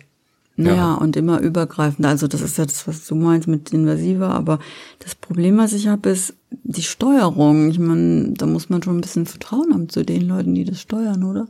Naja, 0.55 0.75
Ja. 0.75 0.93
und 0.95 1.15
immer 1.15 1.39
übergreifend. 1.39 2.05
Also 2.05 2.27
das 2.27 2.41
ist 2.41 2.59
ja 2.59 2.65
das, 2.65 2.87
was 2.87 3.07
du 3.07 3.15
meinst 3.15 3.47
mit 3.47 3.73
invasiver. 3.73 4.29
Aber 4.29 4.59
das 4.99 5.15
Problem, 5.15 5.57
was 5.57 5.73
ich 5.73 5.87
habe, 5.87 6.09
ist 6.09 6.35
die 6.51 6.83
Steuerung. 6.83 7.71
Ich 7.71 7.79
meine, 7.79 8.33
da 8.33 8.45
muss 8.45 8.69
man 8.69 8.83
schon 8.83 8.97
ein 8.97 9.01
bisschen 9.01 9.25
Vertrauen 9.25 9.73
haben 9.73 9.89
zu 9.89 10.03
den 10.05 10.27
Leuten, 10.27 10.53
die 10.53 10.65
das 10.65 10.79
steuern, 10.81 11.23
oder? 11.23 11.47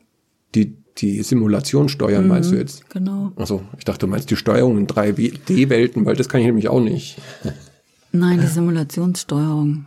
Die, 0.56 0.76
die 0.98 1.22
Simulation 1.24 1.90
steuern, 1.90 2.28
meinst 2.28 2.52
du 2.52 2.56
jetzt? 2.56 2.90
Genau. 2.90 3.32
Also, 3.36 3.62
ich 3.78 3.86
dachte, 3.86 4.06
du 4.06 4.08
meinst 4.08 4.30
die 4.30 4.36
Steuerung 4.36 4.78
in 4.78 4.88
3D-Welten, 4.88 6.06
weil 6.06 6.16
das 6.16 6.30
kann 6.30 6.42
ich 6.42 6.48
nämlich 6.48 6.68
auch 6.68 6.82
nicht. 6.82 7.18
Nein, 8.12 8.42
die 8.42 8.48
Simulationssteuerung. 8.48 9.86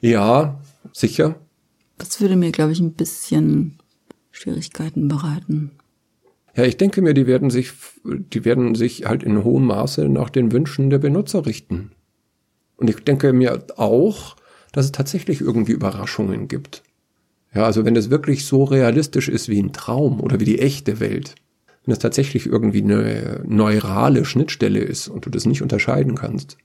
Ja, 0.00 0.60
sicher. 0.92 1.36
Das 1.98 2.20
würde 2.20 2.36
mir, 2.36 2.52
glaube 2.52 2.72
ich, 2.72 2.80
ein 2.80 2.92
bisschen 2.92 3.78
Schwierigkeiten 4.30 5.08
bereiten. 5.08 5.72
Ja, 6.56 6.64
ich 6.64 6.76
denke 6.76 7.02
mir, 7.02 7.14
die 7.14 7.26
werden 7.26 7.50
sich, 7.50 7.72
die 8.04 8.44
werden 8.44 8.74
sich 8.74 9.06
halt 9.06 9.22
in 9.22 9.42
hohem 9.42 9.66
Maße 9.66 10.08
nach 10.08 10.30
den 10.30 10.52
Wünschen 10.52 10.90
der 10.90 10.98
Benutzer 10.98 11.46
richten. 11.46 11.92
Und 12.76 12.90
ich 12.90 12.96
denke 12.96 13.32
mir 13.32 13.64
auch, 13.76 14.36
dass 14.72 14.86
es 14.86 14.92
tatsächlich 14.92 15.40
irgendwie 15.40 15.72
Überraschungen 15.72 16.48
gibt. 16.48 16.82
Ja, 17.54 17.64
also 17.64 17.84
wenn 17.84 17.96
es 17.96 18.10
wirklich 18.10 18.46
so 18.46 18.64
realistisch 18.64 19.28
ist 19.28 19.48
wie 19.48 19.62
ein 19.62 19.72
Traum 19.72 20.20
oder 20.20 20.40
wie 20.40 20.44
die 20.44 20.58
echte 20.58 21.00
Welt, 21.00 21.34
wenn 21.84 21.92
es 21.92 21.98
tatsächlich 21.98 22.46
irgendwie 22.46 22.82
eine 22.82 23.42
neurale 23.46 24.24
Schnittstelle 24.24 24.80
ist 24.80 25.08
und 25.08 25.26
du 25.26 25.30
das 25.30 25.46
nicht 25.46 25.62
unterscheiden 25.62 26.14
kannst. 26.14 26.56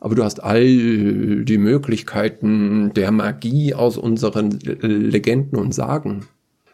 Aber 0.00 0.14
du 0.14 0.24
hast 0.24 0.42
all 0.42 1.44
die 1.44 1.58
Möglichkeiten 1.58 2.92
der 2.94 3.12
Magie 3.12 3.74
aus 3.74 3.96
unseren 3.96 4.50
Legenden 4.50 5.58
und 5.58 5.72
Sagen 5.72 6.26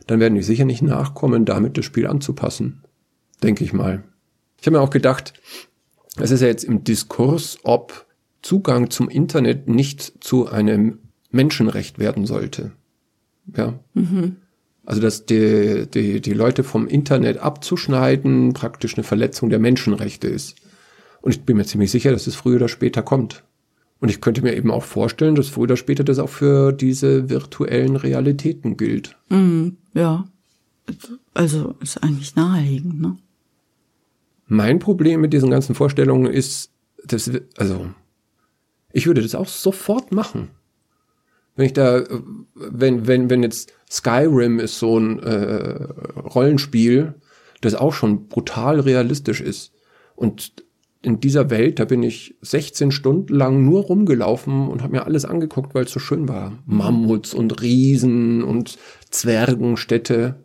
dann 0.08 0.20
werden 0.20 0.34
die 0.34 0.42
sicher 0.42 0.64
nicht 0.64 0.82
nachkommen, 0.82 1.44
damit 1.44 1.78
das 1.78 1.84
Spiel 1.84 2.06
anzupassen. 2.06 2.82
Denke 3.42 3.62
ich 3.62 3.72
mal. 3.72 4.02
Ich 4.58 4.66
habe 4.66 4.78
mir 4.78 4.82
auch 4.82 4.90
gedacht, 4.90 5.34
es 6.16 6.32
ist 6.32 6.40
ja 6.40 6.48
jetzt 6.48 6.64
im 6.64 6.82
Diskurs, 6.82 7.58
ob 7.62 8.06
Zugang 8.42 8.90
zum 8.90 9.08
Internet 9.08 9.68
nicht 9.68 10.24
zu 10.24 10.48
einem 10.48 10.98
Menschenrecht 11.30 11.98
werden 11.98 12.26
sollte. 12.26 12.72
Ja. 13.56 13.78
Also, 14.84 15.00
dass 15.00 15.26
die, 15.26 15.86
die, 15.92 16.20
die 16.20 16.32
Leute 16.32 16.64
vom 16.64 16.86
Internet 16.86 17.38
abzuschneiden 17.38 18.54
praktisch 18.54 18.94
eine 18.94 19.04
Verletzung 19.04 19.50
der 19.50 19.58
Menschenrechte 19.58 20.28
ist. 20.28 20.56
Und 21.20 21.32
ich 21.32 21.42
bin 21.42 21.56
mir 21.56 21.64
ziemlich 21.64 21.90
sicher, 21.90 22.10
dass 22.10 22.26
es 22.26 22.36
früher 22.36 22.56
oder 22.56 22.68
später 22.68 23.02
kommt. 23.02 23.44
Und 24.00 24.10
ich 24.10 24.20
könnte 24.20 24.42
mir 24.42 24.54
eben 24.54 24.70
auch 24.70 24.84
vorstellen, 24.84 25.34
dass 25.34 25.48
früher 25.48 25.64
oder 25.64 25.76
später 25.76 26.04
das 26.04 26.18
auch 26.18 26.28
für 26.28 26.72
diese 26.72 27.28
virtuellen 27.28 27.96
Realitäten 27.96 28.76
gilt. 28.76 29.16
Mhm, 29.28 29.76
ja. 29.92 30.24
Also 31.34 31.74
ist 31.80 32.02
eigentlich 32.02 32.34
naheliegend, 32.36 33.00
ne? 33.00 33.16
Mein 34.46 34.78
Problem 34.78 35.20
mit 35.20 35.34
diesen 35.34 35.50
ganzen 35.50 35.74
Vorstellungen 35.74 36.32
ist, 36.32 36.70
dass, 37.04 37.30
also, 37.58 37.88
ich 38.92 39.06
würde 39.06 39.20
das 39.20 39.34
auch 39.34 39.48
sofort 39.48 40.10
machen. 40.12 40.48
Wenn 41.58 41.66
ich 41.66 41.72
da, 41.72 41.98
äh, 41.98 42.06
wenn, 42.54 43.08
wenn, 43.08 43.28
wenn 43.30 43.42
jetzt 43.42 43.72
Skyrim 43.90 44.60
ist 44.60 44.78
so 44.78 44.96
ein 44.96 45.18
äh, 45.18 45.82
Rollenspiel, 46.16 47.14
das 47.60 47.74
auch 47.74 47.92
schon 47.92 48.28
brutal 48.28 48.78
realistisch 48.78 49.40
ist. 49.40 49.72
Und 50.14 50.52
in 51.02 51.18
dieser 51.18 51.50
Welt, 51.50 51.80
da 51.80 51.84
bin 51.84 52.04
ich 52.04 52.36
16 52.42 52.92
Stunden 52.92 53.34
lang 53.34 53.64
nur 53.64 53.82
rumgelaufen 53.82 54.68
und 54.68 54.82
habe 54.82 54.92
mir 54.92 55.04
alles 55.04 55.24
angeguckt, 55.24 55.74
weil 55.74 55.84
es 55.84 55.90
so 55.90 55.98
schön 55.98 56.28
war. 56.28 56.56
Mammuts 56.64 57.34
und 57.34 57.60
Riesen 57.60 58.44
und 58.44 58.78
Zwergenstädte. 59.10 60.44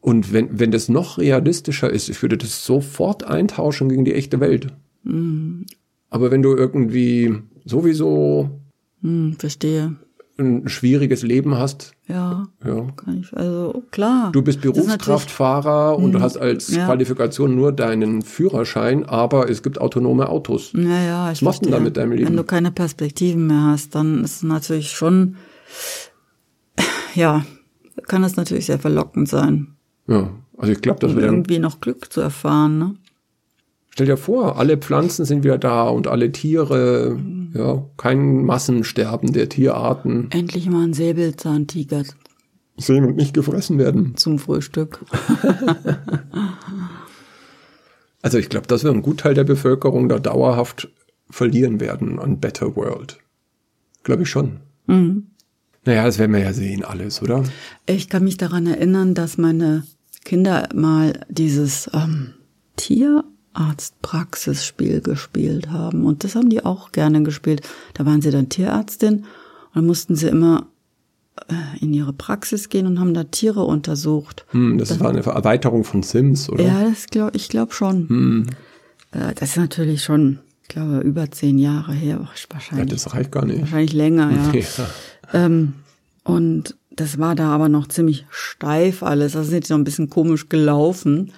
Und 0.00 0.34
wenn, 0.34 0.60
wenn 0.60 0.70
das 0.70 0.90
noch 0.90 1.16
realistischer 1.16 1.88
ist, 1.88 2.10
ich 2.10 2.20
würde 2.20 2.36
das 2.36 2.66
sofort 2.66 3.24
eintauschen 3.24 3.88
gegen 3.88 4.04
die 4.04 4.14
echte 4.14 4.38
Welt. 4.40 4.66
Aber 6.10 6.30
wenn 6.30 6.42
du 6.42 6.54
irgendwie 6.54 7.38
sowieso 7.64 8.50
Hm, 9.02 9.36
verstehe. 9.38 9.96
Ein 10.38 10.68
schwieriges 10.68 11.22
Leben 11.22 11.58
hast, 11.58 11.92
Ja, 12.08 12.44
ja. 12.64 12.86
kann 12.96 13.20
ich, 13.20 13.36
also 13.36 13.84
klar. 13.90 14.32
Du 14.32 14.42
bist 14.42 14.64
Das 14.64 14.72
Berufskraftfahrer 14.72 15.98
und 15.98 16.12
du 16.12 16.20
hast 16.20 16.36
als 16.36 16.74
ja. 16.74 16.86
Qualifikation 16.86 17.54
nur 17.54 17.72
deinen 17.72 18.22
Führerschein, 18.22 19.04
aber 19.04 19.50
es 19.50 19.62
gibt 19.62 19.80
autonome 19.80 20.28
Autos. 20.28 20.72
Ja, 20.74 21.02
ja, 21.02 21.32
ich 21.32 21.38
Was 21.38 21.42
machst 21.42 21.60
du 21.62 21.66
denn 21.66 21.78
da 21.78 21.80
mit 21.80 21.96
deinem 21.96 22.12
Leben? 22.12 22.28
Wenn 22.28 22.36
du 22.36 22.44
keine 22.44 22.70
Perspektiven 22.72 23.46
mehr 23.46 23.62
hast, 23.62 23.94
dann 23.94 24.24
ist 24.24 24.36
es 24.36 24.42
natürlich 24.42 24.90
schon, 24.90 25.36
ja, 27.14 27.44
kann 28.08 28.22
das 28.22 28.36
natürlich 28.36 28.66
sehr 28.66 28.78
verlockend 28.78 29.28
sein. 29.28 29.76
Ja, 30.08 30.30
also 30.56 30.72
ich 30.72 30.80
glaube, 30.80 31.00
dass 31.00 31.12
Um 31.12 31.18
wir 31.18 31.24
irgendwie 31.24 31.58
noch 31.58 31.80
Glück 31.80 32.12
zu 32.12 32.20
erfahren, 32.20 32.78
ne? 32.78 32.94
Stell 33.90 34.06
dir 34.06 34.16
vor, 34.16 34.58
alle 34.58 34.78
Pflanzen 34.78 35.26
sind 35.26 35.44
wieder 35.44 35.58
da 35.58 35.86
und 35.88 36.08
alle 36.08 36.32
Tiere, 36.32 37.18
ja, 37.54 37.84
kein 37.96 38.44
Massensterben 38.44 39.32
der 39.32 39.48
Tierarten 39.48 40.28
Endlich 40.30 40.68
mal 40.68 40.84
ein 40.84 40.94
Säbelzahntiger 40.94 42.04
sehen 42.76 43.04
und 43.04 43.16
nicht 43.16 43.34
gefressen 43.34 43.78
werden. 43.78 44.16
zum 44.16 44.38
Frühstück. 44.38 45.04
Also 48.22 48.38
ich 48.38 48.48
glaube, 48.48 48.68
dass 48.68 48.84
wir 48.84 48.90
einen 48.92 49.02
Gutteil 49.02 49.34
der 49.34 49.42
Bevölkerung 49.42 50.08
da 50.08 50.20
dauerhaft 50.20 50.88
verlieren 51.28 51.80
werden 51.80 52.20
an 52.20 52.38
Better 52.38 52.76
World. 52.76 53.18
Glaube 54.04 54.22
ich 54.22 54.30
schon. 54.30 54.60
Naja, 55.84 56.04
das 56.04 56.18
werden 56.18 56.32
wir 56.32 56.40
ja 56.40 56.52
sehen, 56.52 56.84
alles, 56.84 57.20
oder? 57.20 57.42
Ich 57.86 58.08
kann 58.08 58.22
mich 58.22 58.36
daran 58.36 58.66
erinnern, 58.66 59.14
dass 59.14 59.38
meine 59.38 59.82
Kinder 60.24 60.68
mal 60.72 61.18
dieses 61.28 61.90
ähm, 61.92 62.34
Tierarztpraxisspiel 63.54 65.00
gespielt 65.00 65.70
haben. 65.70 66.04
Und 66.04 66.24
das 66.24 66.34
haben 66.34 66.50
die 66.50 66.64
auch 66.64 66.92
gerne 66.92 67.22
gespielt. 67.22 67.62
Da 67.94 68.06
waren 68.06 68.22
sie 68.22 68.30
dann 68.30 68.48
Tierärztin 68.48 69.18
und 69.18 69.26
dann 69.74 69.86
mussten 69.86 70.16
sie 70.16 70.28
immer 70.28 70.66
äh, 71.48 71.78
in 71.80 71.92
ihre 71.92 72.12
Praxis 72.12 72.68
gehen 72.68 72.86
und 72.86 72.98
haben 73.00 73.14
da 73.14 73.24
Tiere 73.24 73.64
untersucht. 73.64 74.44
Hm, 74.50 74.78
das 74.78 74.98
war 75.00 75.10
eine 75.10 75.20
Erweiterung 75.20 75.84
von 75.84 76.02
Sims, 76.02 76.48
oder? 76.50 76.64
Ja, 76.64 76.84
das 76.88 77.06
glaub, 77.06 77.34
ich 77.34 77.48
glaube 77.48 77.72
schon. 77.72 78.48
Äh, 79.12 79.34
das 79.34 79.50
ist 79.50 79.56
natürlich 79.56 80.02
schon, 80.02 80.40
ich 80.62 80.68
glaube, 80.68 80.98
über 81.00 81.30
zehn 81.30 81.58
Jahre 81.58 81.92
her. 81.92 82.20
Ja, 82.22 82.28
Wahrscheinlich, 82.50 82.90
das 82.90 83.14
reicht 83.14 83.32
gar 83.32 83.44
nicht. 83.44 83.60
wahrscheinlich 83.60 83.92
länger, 83.92 84.30
ja. 84.30 84.52
Ja. 85.32 85.46
Ähm, 85.46 85.74
und 86.24 86.76
das 86.94 87.18
war 87.18 87.34
da 87.34 87.48
aber 87.48 87.70
noch 87.70 87.88
ziemlich 87.88 88.26
steif 88.30 89.02
alles. 89.02 89.34
Also 89.34 89.48
sind 89.48 89.66
die 89.66 89.72
noch 89.72 89.78
ein 89.78 89.84
bisschen 89.84 90.10
komisch 90.10 90.50
gelaufen. 90.50 91.32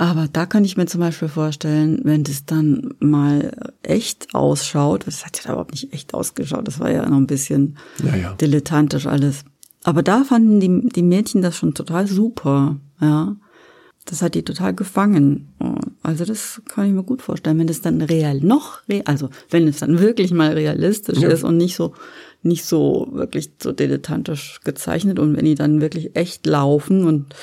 Aber 0.00 0.28
da 0.32 0.46
kann 0.46 0.64
ich 0.64 0.78
mir 0.78 0.86
zum 0.86 1.00
Beispiel 1.02 1.28
vorstellen, 1.28 2.00
wenn 2.04 2.24
das 2.24 2.46
dann 2.46 2.94
mal 3.00 3.52
echt 3.82 4.28
ausschaut, 4.34 5.06
das 5.06 5.26
hat 5.26 5.44
ja 5.44 5.50
überhaupt 5.52 5.72
nicht 5.72 5.92
echt 5.92 6.14
ausgeschaut, 6.14 6.66
das 6.66 6.80
war 6.80 6.90
ja 6.90 7.06
noch 7.06 7.18
ein 7.18 7.26
bisschen 7.26 7.76
Ja, 8.02 8.16
ja. 8.16 8.32
dilettantisch 8.40 9.06
alles. 9.06 9.44
Aber 9.84 10.02
da 10.02 10.24
fanden 10.24 10.58
die, 10.58 10.88
die 10.88 11.02
Mädchen 11.02 11.42
das 11.42 11.54
schon 11.58 11.74
total 11.74 12.06
super, 12.06 12.76
ja. 13.02 13.36
Das 14.06 14.22
hat 14.22 14.34
die 14.34 14.42
total 14.42 14.72
gefangen. 14.74 15.48
Also 16.02 16.24
das 16.24 16.62
kann 16.66 16.86
ich 16.86 16.92
mir 16.94 17.02
gut 17.02 17.20
vorstellen, 17.20 17.58
wenn 17.58 17.68
es 17.68 17.82
dann 17.82 18.00
real 18.00 18.40
noch, 18.40 18.80
real, 18.88 19.02
also 19.04 19.28
wenn 19.50 19.68
es 19.68 19.80
dann 19.80 19.98
wirklich 20.00 20.32
mal 20.32 20.52
realistisch 20.54 21.18
Ja. 21.18 21.28
ist 21.28 21.44
und 21.44 21.58
nicht 21.58 21.76
so, 21.76 21.92
nicht 22.42 22.64
so 22.64 23.08
wirklich 23.12 23.50
so 23.62 23.72
dilettantisch 23.72 24.60
gezeichnet 24.64 25.18
und 25.18 25.36
wenn 25.36 25.44
die 25.44 25.56
dann 25.56 25.82
wirklich 25.82 26.16
echt 26.16 26.46
laufen 26.46 27.04
und 27.04 27.34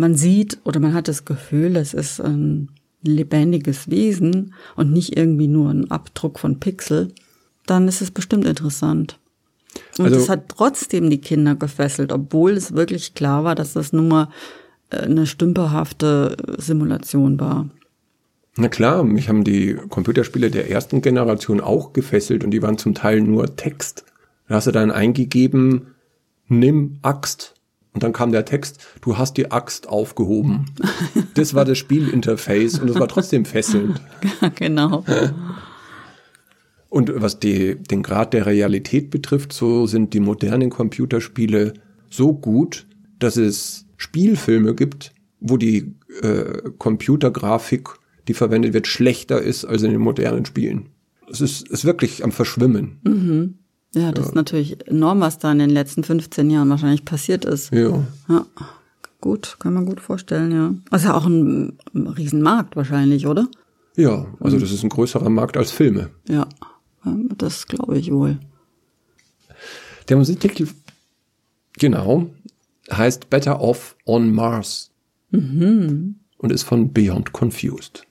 man 0.00 0.14
sieht 0.16 0.58
oder 0.64 0.80
man 0.80 0.94
hat 0.94 1.08
das 1.08 1.24
Gefühl, 1.24 1.74
das 1.74 1.94
ist 1.94 2.20
ein 2.20 2.70
lebendiges 3.02 3.90
Wesen 3.90 4.54
und 4.76 4.92
nicht 4.92 5.16
irgendwie 5.16 5.46
nur 5.46 5.70
ein 5.70 5.90
Abdruck 5.90 6.38
von 6.38 6.58
Pixel, 6.58 7.12
dann 7.66 7.86
ist 7.86 8.00
es 8.00 8.10
bestimmt 8.10 8.46
interessant. 8.46 9.18
Und 9.98 10.06
Also- 10.06 10.16
es 10.18 10.28
hat 10.28 10.48
trotzdem 10.48 11.10
die 11.10 11.20
Kinder 11.20 11.54
gefesselt, 11.54 12.12
obwohl 12.12 12.52
es 12.52 12.74
wirklich 12.74 13.14
klar 13.14 13.44
war, 13.44 13.54
dass 13.54 13.74
das 13.74 13.92
nun 13.92 14.08
mal 14.08 14.28
äh, 14.90 14.96
eine 15.02 15.26
stümperhafte 15.26 16.36
Simulation 16.58 17.38
war. 17.38 17.68
Na 18.56 18.68
klar, 18.68 19.04
mich 19.04 19.28
haben 19.28 19.44
die 19.44 19.74
Computerspiele 19.88 20.50
der 20.50 20.68
ersten 20.70 21.00
Generation 21.00 21.60
auch 21.60 21.92
gefesselt 21.92 22.42
und 22.42 22.50
die 22.50 22.62
waren 22.62 22.76
zum 22.78 22.94
Teil 22.94 23.20
nur 23.20 23.54
Text. 23.54 24.04
Da 24.48 24.56
hast 24.56 24.66
du 24.66 24.72
dann 24.72 24.90
eingegeben, 24.90 25.94
nimm 26.48 26.98
Axt. 27.02 27.54
Und 27.92 28.02
dann 28.02 28.12
kam 28.12 28.30
der 28.30 28.44
Text, 28.44 28.78
du 29.00 29.18
hast 29.18 29.36
die 29.36 29.50
Axt 29.50 29.88
aufgehoben. 29.88 30.66
Das 31.34 31.54
war 31.54 31.64
das 31.64 31.78
Spielinterface 31.78 32.78
und 32.78 32.88
es 32.88 32.98
war 32.98 33.08
trotzdem 33.08 33.44
fesselnd. 33.44 34.00
genau. 34.54 35.04
Und 36.88 37.12
was 37.14 37.38
die, 37.38 37.76
den 37.76 38.02
Grad 38.02 38.32
der 38.32 38.46
Realität 38.46 39.10
betrifft, 39.10 39.52
so 39.52 39.86
sind 39.86 40.14
die 40.14 40.20
modernen 40.20 40.70
Computerspiele 40.70 41.74
so 42.10 42.32
gut, 42.32 42.86
dass 43.18 43.36
es 43.36 43.86
Spielfilme 43.96 44.74
gibt, 44.74 45.12
wo 45.40 45.56
die 45.56 45.94
äh, 46.22 46.70
Computergrafik, 46.78 47.88
die 48.28 48.34
verwendet 48.34 48.72
wird, 48.72 48.86
schlechter 48.86 49.40
ist 49.40 49.64
als 49.64 49.82
in 49.82 49.92
den 49.92 50.00
modernen 50.00 50.44
Spielen. 50.44 50.88
Es 51.30 51.40
ist, 51.40 51.68
ist 51.68 51.84
wirklich 51.84 52.24
am 52.24 52.32
Verschwimmen. 52.32 52.98
Ja, 53.94 54.12
das 54.12 54.26
ist 54.28 54.34
natürlich 54.34 54.86
enorm, 54.86 55.20
was 55.20 55.38
da 55.38 55.50
in 55.50 55.58
den 55.58 55.70
letzten 55.70 56.04
15 56.04 56.48
Jahren 56.50 56.70
wahrscheinlich 56.70 57.04
passiert 57.04 57.44
ist. 57.44 57.72
Ja. 57.72 58.02
Ja, 58.28 58.46
gut, 59.20 59.56
kann 59.58 59.74
man 59.74 59.86
gut 59.86 60.00
vorstellen, 60.00 60.52
ja. 60.52 60.98
Ja 60.98 61.14
auch 61.14 61.26
ein, 61.26 61.78
ein 61.92 62.06
Riesenmarkt 62.06 62.76
wahrscheinlich, 62.76 63.26
oder? 63.26 63.48
Ja, 63.96 64.26
also 64.38 64.58
das 64.58 64.70
ist 64.70 64.84
ein 64.84 64.90
größerer 64.90 65.28
Markt 65.28 65.56
als 65.56 65.72
Filme. 65.72 66.10
Ja, 66.28 66.46
ja, 67.04 67.16
das 67.36 67.66
glaube 67.66 67.98
ich 67.98 68.12
wohl. 68.12 68.38
Der 70.08 70.16
Musiktitel, 70.16 70.68
genau, 71.78 72.30
heißt 72.92 73.28
Better 73.28 73.60
Off 73.60 73.96
on 74.06 74.32
Mars. 74.32 74.90
Und 76.38 76.52
ist 76.52 76.62
von 76.62 76.92
Beyond 76.92 77.32
Confused. 77.32 78.06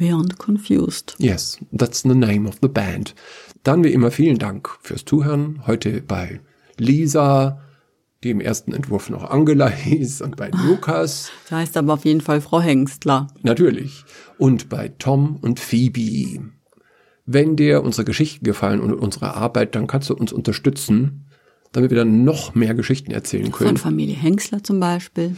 Beyond 0.00 0.38
Confused. 0.38 1.14
Yes, 1.18 1.58
that's 1.72 2.00
the 2.02 2.14
name 2.14 2.48
of 2.48 2.56
the 2.62 2.68
band. 2.68 3.14
Dann 3.64 3.84
wie 3.84 3.92
immer 3.92 4.10
vielen 4.10 4.38
Dank 4.38 4.70
fürs 4.80 5.04
Zuhören. 5.04 5.60
Heute 5.66 6.00
bei 6.00 6.40
Lisa, 6.78 7.60
die 8.24 8.30
im 8.30 8.40
ersten 8.40 8.72
Entwurf 8.72 9.10
noch 9.10 9.30
Angela 9.30 9.68
hieß, 9.70 10.22
und 10.22 10.36
bei 10.36 10.50
Lukas, 10.66 11.30
Das 11.50 11.52
heißt 11.58 11.76
aber 11.76 11.92
auf 11.92 12.06
jeden 12.06 12.22
Fall 12.22 12.40
Frau 12.40 12.62
Hengstler. 12.62 13.26
natürlich, 13.42 14.04
und 14.38 14.70
bei 14.70 14.88
Tom 14.88 15.36
und 15.36 15.60
Phoebe. 15.60 16.50
Wenn 17.26 17.56
dir 17.56 17.82
unsere 17.82 18.06
Geschichten 18.06 18.42
gefallen 18.46 18.80
und 18.80 18.94
unsere 18.94 19.34
Arbeit, 19.34 19.74
dann 19.74 19.86
kannst 19.86 20.08
du 20.08 20.14
uns 20.14 20.32
unterstützen, 20.32 21.26
damit 21.72 21.90
wir 21.90 21.98
dann 21.98 22.24
noch 22.24 22.54
mehr 22.54 22.74
Geschichten 22.74 23.10
erzählen 23.10 23.52
Von 23.52 23.52
können. 23.52 23.76
Familie 23.76 24.16
Hengstler 24.16 24.64
zum 24.64 24.80
Beispiel. 24.80 25.36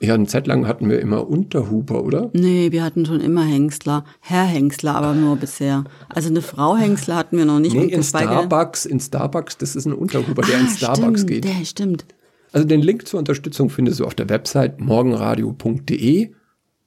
Ja, 0.00 0.14
eine 0.14 0.26
Zeit 0.26 0.46
lang 0.46 0.68
hatten 0.68 0.88
wir 0.88 1.00
immer 1.00 1.28
Unterhuber, 1.28 2.04
oder? 2.04 2.30
Nee, 2.32 2.70
wir 2.70 2.84
hatten 2.84 3.04
schon 3.04 3.20
immer 3.20 3.44
Hengstler. 3.44 4.04
Herr 4.20 4.44
Hengstler, 4.44 4.94
aber 4.94 5.12
nur 5.12 5.36
bisher. 5.36 5.84
Also 6.08 6.28
eine 6.28 6.40
Frau 6.40 6.76
Hengstler 6.76 7.16
hatten 7.16 7.36
wir 7.36 7.44
noch 7.44 7.58
nicht. 7.58 7.74
Nee, 7.74 7.86
in 7.86 8.02
Starbucks, 8.04 8.86
in 8.86 9.00
Starbucks, 9.00 9.58
das 9.58 9.74
ist 9.74 9.86
ein 9.86 9.92
Unterhuber, 9.92 10.42
der 10.42 10.60
in 10.60 10.66
Ah, 10.66 10.70
Starbucks 10.70 11.22
stimmt, 11.22 11.26
geht. 11.26 11.44
Der, 11.44 11.64
stimmt. 11.64 12.04
Also 12.52 12.66
den 12.66 12.80
Link 12.80 13.08
zur 13.08 13.18
Unterstützung 13.18 13.70
findest 13.70 13.98
du 13.98 14.04
auf 14.04 14.14
der 14.14 14.28
Website 14.28 14.80
morgenradio.de. 14.80 16.30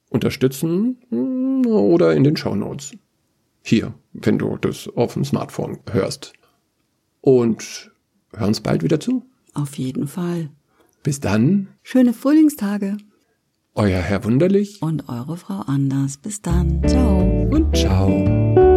Unterstützen 0.08 0.98
mm, 1.10 1.66
oder 1.66 2.14
in 2.14 2.24
den 2.24 2.36
Shownotes. 2.36 2.92
Hier, 3.62 3.94
wenn 4.12 4.38
du 4.38 4.56
das 4.58 4.88
auf 4.94 5.14
dem 5.14 5.24
Smartphone 5.24 5.78
hörst. 5.90 6.32
Und 7.20 7.90
hör 8.34 8.46
uns 8.46 8.60
bald 8.60 8.82
wieder 8.82 9.00
zu. 9.00 9.24
Auf 9.54 9.76
jeden 9.78 10.08
Fall. 10.08 10.50
Bis 11.02 11.20
dann, 11.20 11.68
Schöne 11.82 12.12
Frühlingstage. 12.12 12.96
euer 13.74 14.00
Herr 14.00 14.24
Wunderlich 14.24 14.80
Und 14.82 15.08
eure 15.08 15.36
Frau 15.36 15.60
Anders. 15.66 16.16
Bis 16.18 16.42
dann. 16.42 16.82
Ciao. 16.86 17.20
und 17.50 17.76
ciao. 17.76 18.71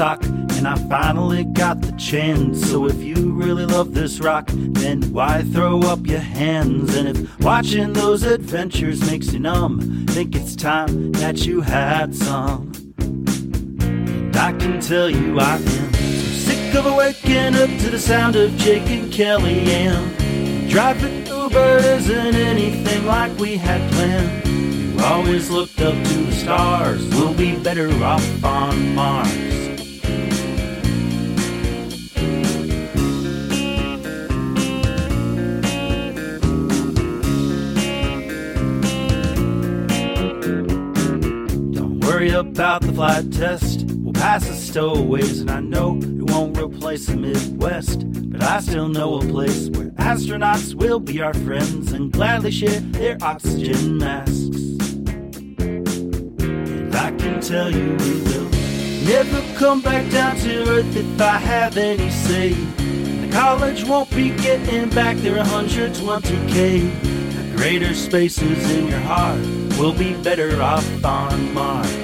Stock 0.00 0.24
and 0.24 0.66
I 0.66 0.76
finally 0.88 1.44
got 1.44 1.82
the 1.82 1.92
chance. 1.98 2.70
So 2.70 2.86
if 2.86 3.02
you 3.02 3.32
really 3.32 3.66
love 3.66 3.92
this 3.92 4.18
rock, 4.18 4.48
then 4.50 5.02
why 5.12 5.42
throw 5.42 5.80
up 5.80 6.06
your 6.06 6.20
hands? 6.20 6.96
And 6.96 7.06
if 7.06 7.40
watching 7.40 7.92
those 7.92 8.22
adventures 8.22 9.02
makes 9.10 9.30
you 9.34 9.40
numb, 9.40 10.06
think 10.06 10.34
it's 10.34 10.56
time 10.56 11.12
that 11.20 11.44
you 11.44 11.60
had 11.60 12.14
some. 12.14 12.72
And 12.96 14.34
I 14.34 14.52
can 14.52 14.80
tell 14.80 15.10
you 15.10 15.38
I 15.38 15.56
am 15.56 15.66
so 15.66 15.92
sick 15.92 16.74
of 16.76 16.86
waking 16.96 17.56
up 17.56 17.68
to 17.82 17.90
the 17.90 17.98
sound 17.98 18.36
of 18.36 18.56
Jake 18.56 18.88
and 18.88 19.12
Kelly 19.12 19.70
and 19.70 20.70
driving 20.70 21.26
Uber 21.26 21.76
isn't 21.76 22.34
anything 22.36 23.04
like 23.04 23.38
we 23.38 23.58
had 23.58 23.82
planned. 23.92 24.48
You 24.48 25.04
always 25.04 25.50
looked 25.50 25.78
up 25.82 25.92
to 25.92 26.14
the 26.24 26.32
stars. 26.32 27.06
We'll 27.10 27.34
be 27.34 27.54
better 27.58 27.90
off 28.02 28.42
on 28.42 28.94
Mars. 28.94 29.59
About 42.50 42.82
the 42.82 42.92
flight 42.92 43.32
test. 43.32 43.86
We'll 44.02 44.12
pass 44.12 44.46
the 44.46 44.54
stowaways, 44.54 45.40
and 45.40 45.50
I 45.50 45.60
know 45.60 45.98
it 45.98 46.30
won't 46.30 46.58
replace 46.58 47.06
the 47.06 47.16
Midwest. 47.16 48.04
But 48.30 48.42
I 48.42 48.60
still 48.60 48.88
know 48.88 49.20
a 49.20 49.20
place 49.20 49.68
where 49.70 49.90
astronauts 49.90 50.74
will 50.74 50.98
be 50.98 51.22
our 51.22 51.34
friends 51.34 51.92
and 51.92 52.12
gladly 52.12 52.50
share 52.50 52.80
their 52.80 53.16
oxygen 53.22 53.98
masks. 53.98 54.56
And 55.60 56.94
I 56.94 57.12
can 57.12 57.40
tell 57.40 57.70
you 57.70 57.96
we 57.96 58.14
will 58.28 58.50
never 59.06 59.40
come 59.56 59.80
back 59.80 60.10
down 60.10 60.36
to 60.36 60.68
earth 60.68 60.96
if 60.96 61.20
I 61.20 61.38
have 61.38 61.76
any 61.76 62.10
say. 62.10 62.50
The 62.52 63.30
college 63.32 63.84
won't 63.84 64.10
be 64.10 64.30
getting 64.36 64.90
back 64.90 65.16
their 65.18 65.42
120k. 65.44 67.02
The 67.36 67.56
greater 67.56 67.94
spaces 67.94 68.70
in 68.70 68.88
your 68.88 69.00
heart 69.00 69.40
will 69.78 69.94
be 69.94 70.14
better 70.22 70.60
off 70.60 71.04
on 71.04 71.54
Mars. 71.54 71.99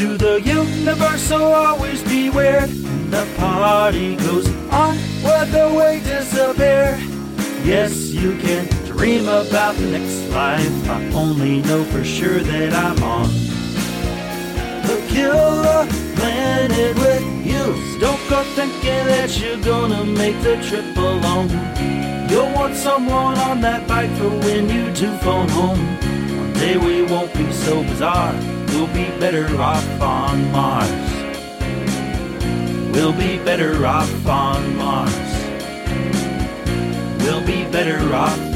To 0.00 0.16
the 0.16 0.40
universe, 0.40 1.20
so 1.20 1.52
always 1.52 2.02
beware. 2.04 2.66
The 2.66 3.28
party 3.36 4.16
goes 4.16 4.48
on 4.72 4.96
where 5.22 5.44
the 5.44 5.74
way 5.76 6.00
disappear. 6.00 6.98
Yes, 7.64 8.08
you 8.08 8.34
can 8.38 8.66
dream 8.86 9.24
about 9.28 9.74
the 9.76 9.98
next 9.98 10.30
life. 10.30 10.88
I 10.88 11.04
only 11.12 11.60
know 11.60 11.84
for 11.84 12.02
sure 12.02 12.40
that 12.40 12.72
I'm 12.72 13.02
on 13.02 13.28
the 14.88 15.04
killer 15.10 15.86
planet 16.16 16.96
with 16.96 17.46
you. 17.46 18.00
Don't 18.00 18.26
go 18.30 18.42
thinking 18.56 19.04
that 19.04 19.38
you're 19.38 19.60
gonna 19.60 20.06
make 20.06 20.40
the 20.40 20.56
trip 20.62 20.96
alone. 20.96 21.50
You'll 22.30 22.50
want 22.54 22.74
someone 22.74 23.36
on 23.36 23.60
that 23.60 23.86
bike 23.86 24.12
for 24.16 24.30
when 24.30 24.70
you 24.70 24.90
do 24.94 25.14
phone 25.18 25.50
home. 25.50 25.78
One 26.38 26.52
day 26.54 26.78
we 26.78 27.02
won't 27.02 27.34
be 27.34 27.52
so 27.52 27.82
bizarre. 27.82 28.59
We'll 28.72 28.86
be 28.88 29.10
better 29.18 29.46
off 29.60 30.00
on 30.00 30.50
Mars. 30.52 30.90
We'll 32.92 33.12
be 33.12 33.38
better 33.38 33.86
off 33.86 34.26
on 34.26 34.76
Mars. 34.76 35.14
We'll 37.22 37.44
be 37.46 37.64
better 37.70 38.14
off. 38.14 38.49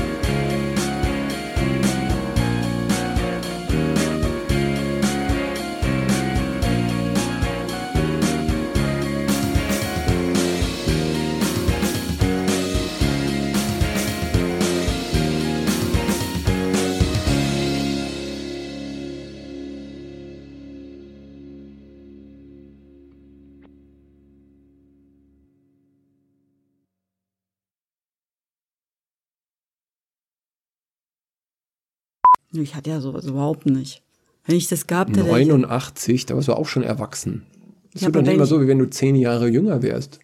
Ich 32.63 32.75
hatte 32.75 32.91
ja 32.91 33.01
sowas 33.01 33.25
überhaupt 33.25 33.67
nicht. 33.67 34.03
Wenn 34.47 34.57
ich 34.57 34.69
das 34.69 34.87
gehabt 34.87 35.17
hätte. 35.17 35.27
89, 35.29 36.27
da 36.27 36.37
warst 36.37 36.49
du 36.49 36.53
auch 36.53 36.69
schon 36.69 36.83
erwachsen. 36.83 37.45
Das 37.93 38.03
Ja, 38.03 38.09
ist 38.09 38.17
doch 38.17 38.23
nicht 38.23 38.35
immer 38.35 38.47
so, 38.47 38.61
wie 38.61 38.67
wenn 38.69 38.79
du 38.79 38.91
zehn 38.91 39.17
Jahre 39.17 39.49
jünger 39.49 39.83
wärst. 39.83 40.21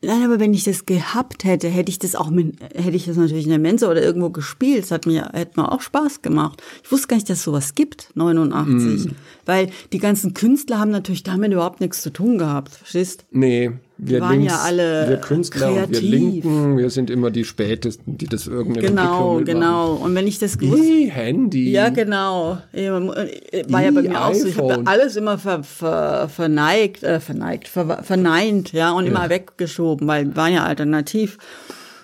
Nein, 0.00 0.22
aber 0.22 0.38
wenn 0.38 0.54
ich 0.54 0.62
das 0.62 0.86
gehabt 0.86 1.42
hätte, 1.42 1.68
hätte 1.68 1.90
ich 1.90 1.98
das 1.98 2.14
auch 2.14 2.30
mit, 2.30 2.60
hätte 2.60 2.94
ich 2.96 3.06
das 3.06 3.16
natürlich 3.16 3.44
in 3.44 3.50
der 3.50 3.58
Mensa 3.58 3.90
oder 3.90 4.00
irgendwo 4.00 4.30
gespielt. 4.30 4.82
Das 4.82 4.90
hat 4.92 5.06
mir, 5.06 5.30
hätte 5.32 5.60
mir 5.60 5.72
auch 5.72 5.80
Spaß 5.80 6.22
gemacht. 6.22 6.62
Ich 6.84 6.92
wusste 6.92 7.08
gar 7.08 7.16
nicht, 7.16 7.28
dass 7.28 7.38
es 7.38 7.44
sowas 7.44 7.74
gibt, 7.74 8.12
89. 8.14 9.10
Weil 9.44 9.70
die 9.92 9.98
ganzen 9.98 10.34
Künstler 10.34 10.78
haben 10.78 10.92
natürlich 10.92 11.24
damit 11.24 11.52
überhaupt 11.52 11.80
nichts 11.80 12.02
zu 12.02 12.10
tun 12.10 12.38
gehabt. 12.38 12.74
Verstehst? 12.74 13.26
Nee, 13.32 13.72
wir 14.00 14.20
waren 14.20 14.38
links, 14.38 14.52
ja 14.52 14.60
alle 14.60 15.08
wir 15.08 15.16
Künstler 15.16 15.68
und 15.68 15.74
wir 15.74 15.82
kreativ. 15.86 16.02
Linken, 16.02 16.78
wir 16.78 16.88
sind 16.90 17.10
immer 17.10 17.32
die 17.32 17.44
Spätesten, 17.44 18.16
die 18.16 18.26
das 18.26 18.46
irgendeine 18.46 18.86
Genau, 18.86 19.38
Entwicklung 19.38 19.60
genau. 19.60 19.92
Und 19.94 20.14
wenn 20.14 20.26
ich 20.28 20.38
das 20.38 20.56
gewusst 20.56 20.82
Wie 20.82 21.10
Handy. 21.10 21.72
Ja, 21.72 21.88
genau. 21.88 22.58
Ja, 22.72 22.92
War 23.00 23.82
ja 23.82 23.90
bei 23.90 24.02
mir 24.02 24.24
auch 24.24 24.32
so. 24.32 24.46
Ich 24.46 24.56
habe 24.56 24.72
iPhone. 24.72 24.86
alles 24.86 25.16
immer 25.16 25.36
ver, 25.36 25.64
ver, 25.64 26.28
verneigt, 26.28 27.02
äh, 27.02 27.18
verneigt, 27.18 27.66
ver, 27.66 28.04
verneint, 28.04 28.72
ja, 28.72 28.92
und 28.92 29.06
immer 29.06 29.28
weggeschoben, 29.28 30.06
weil 30.06 30.36
war 30.36 30.48
ja 30.48 30.62
alternativ. 30.62 31.36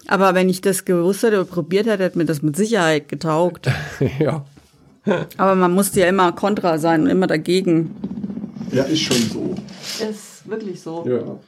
Aber 0.09 0.35
wenn 0.35 0.48
ich 0.48 0.61
das 0.61 0.85
gewusst 0.85 1.22
hätte 1.22 1.40
oder 1.40 1.48
probiert 1.48 1.87
hätte, 1.87 2.02
hätte 2.02 2.18
mir 2.18 2.26
das 2.26 2.42
mit 2.42 2.57
Sicherheit 2.57 3.09
getaugt. 3.09 3.70
ja. 4.18 4.44
Aber 5.37 5.54
man 5.54 5.72
musste 5.72 6.00
ja 6.00 6.07
immer 6.07 6.33
kontra 6.33 6.78
sein 6.78 7.02
und 7.02 7.11
immer 7.11 7.26
dagegen. 7.26 7.94
Ja, 8.72 8.83
ist 8.85 9.00
schon 9.00 9.16
so. 9.16 9.54
Ist 10.04 10.48
wirklich 10.48 10.80
so. 10.80 11.04
Ja. 11.07 11.38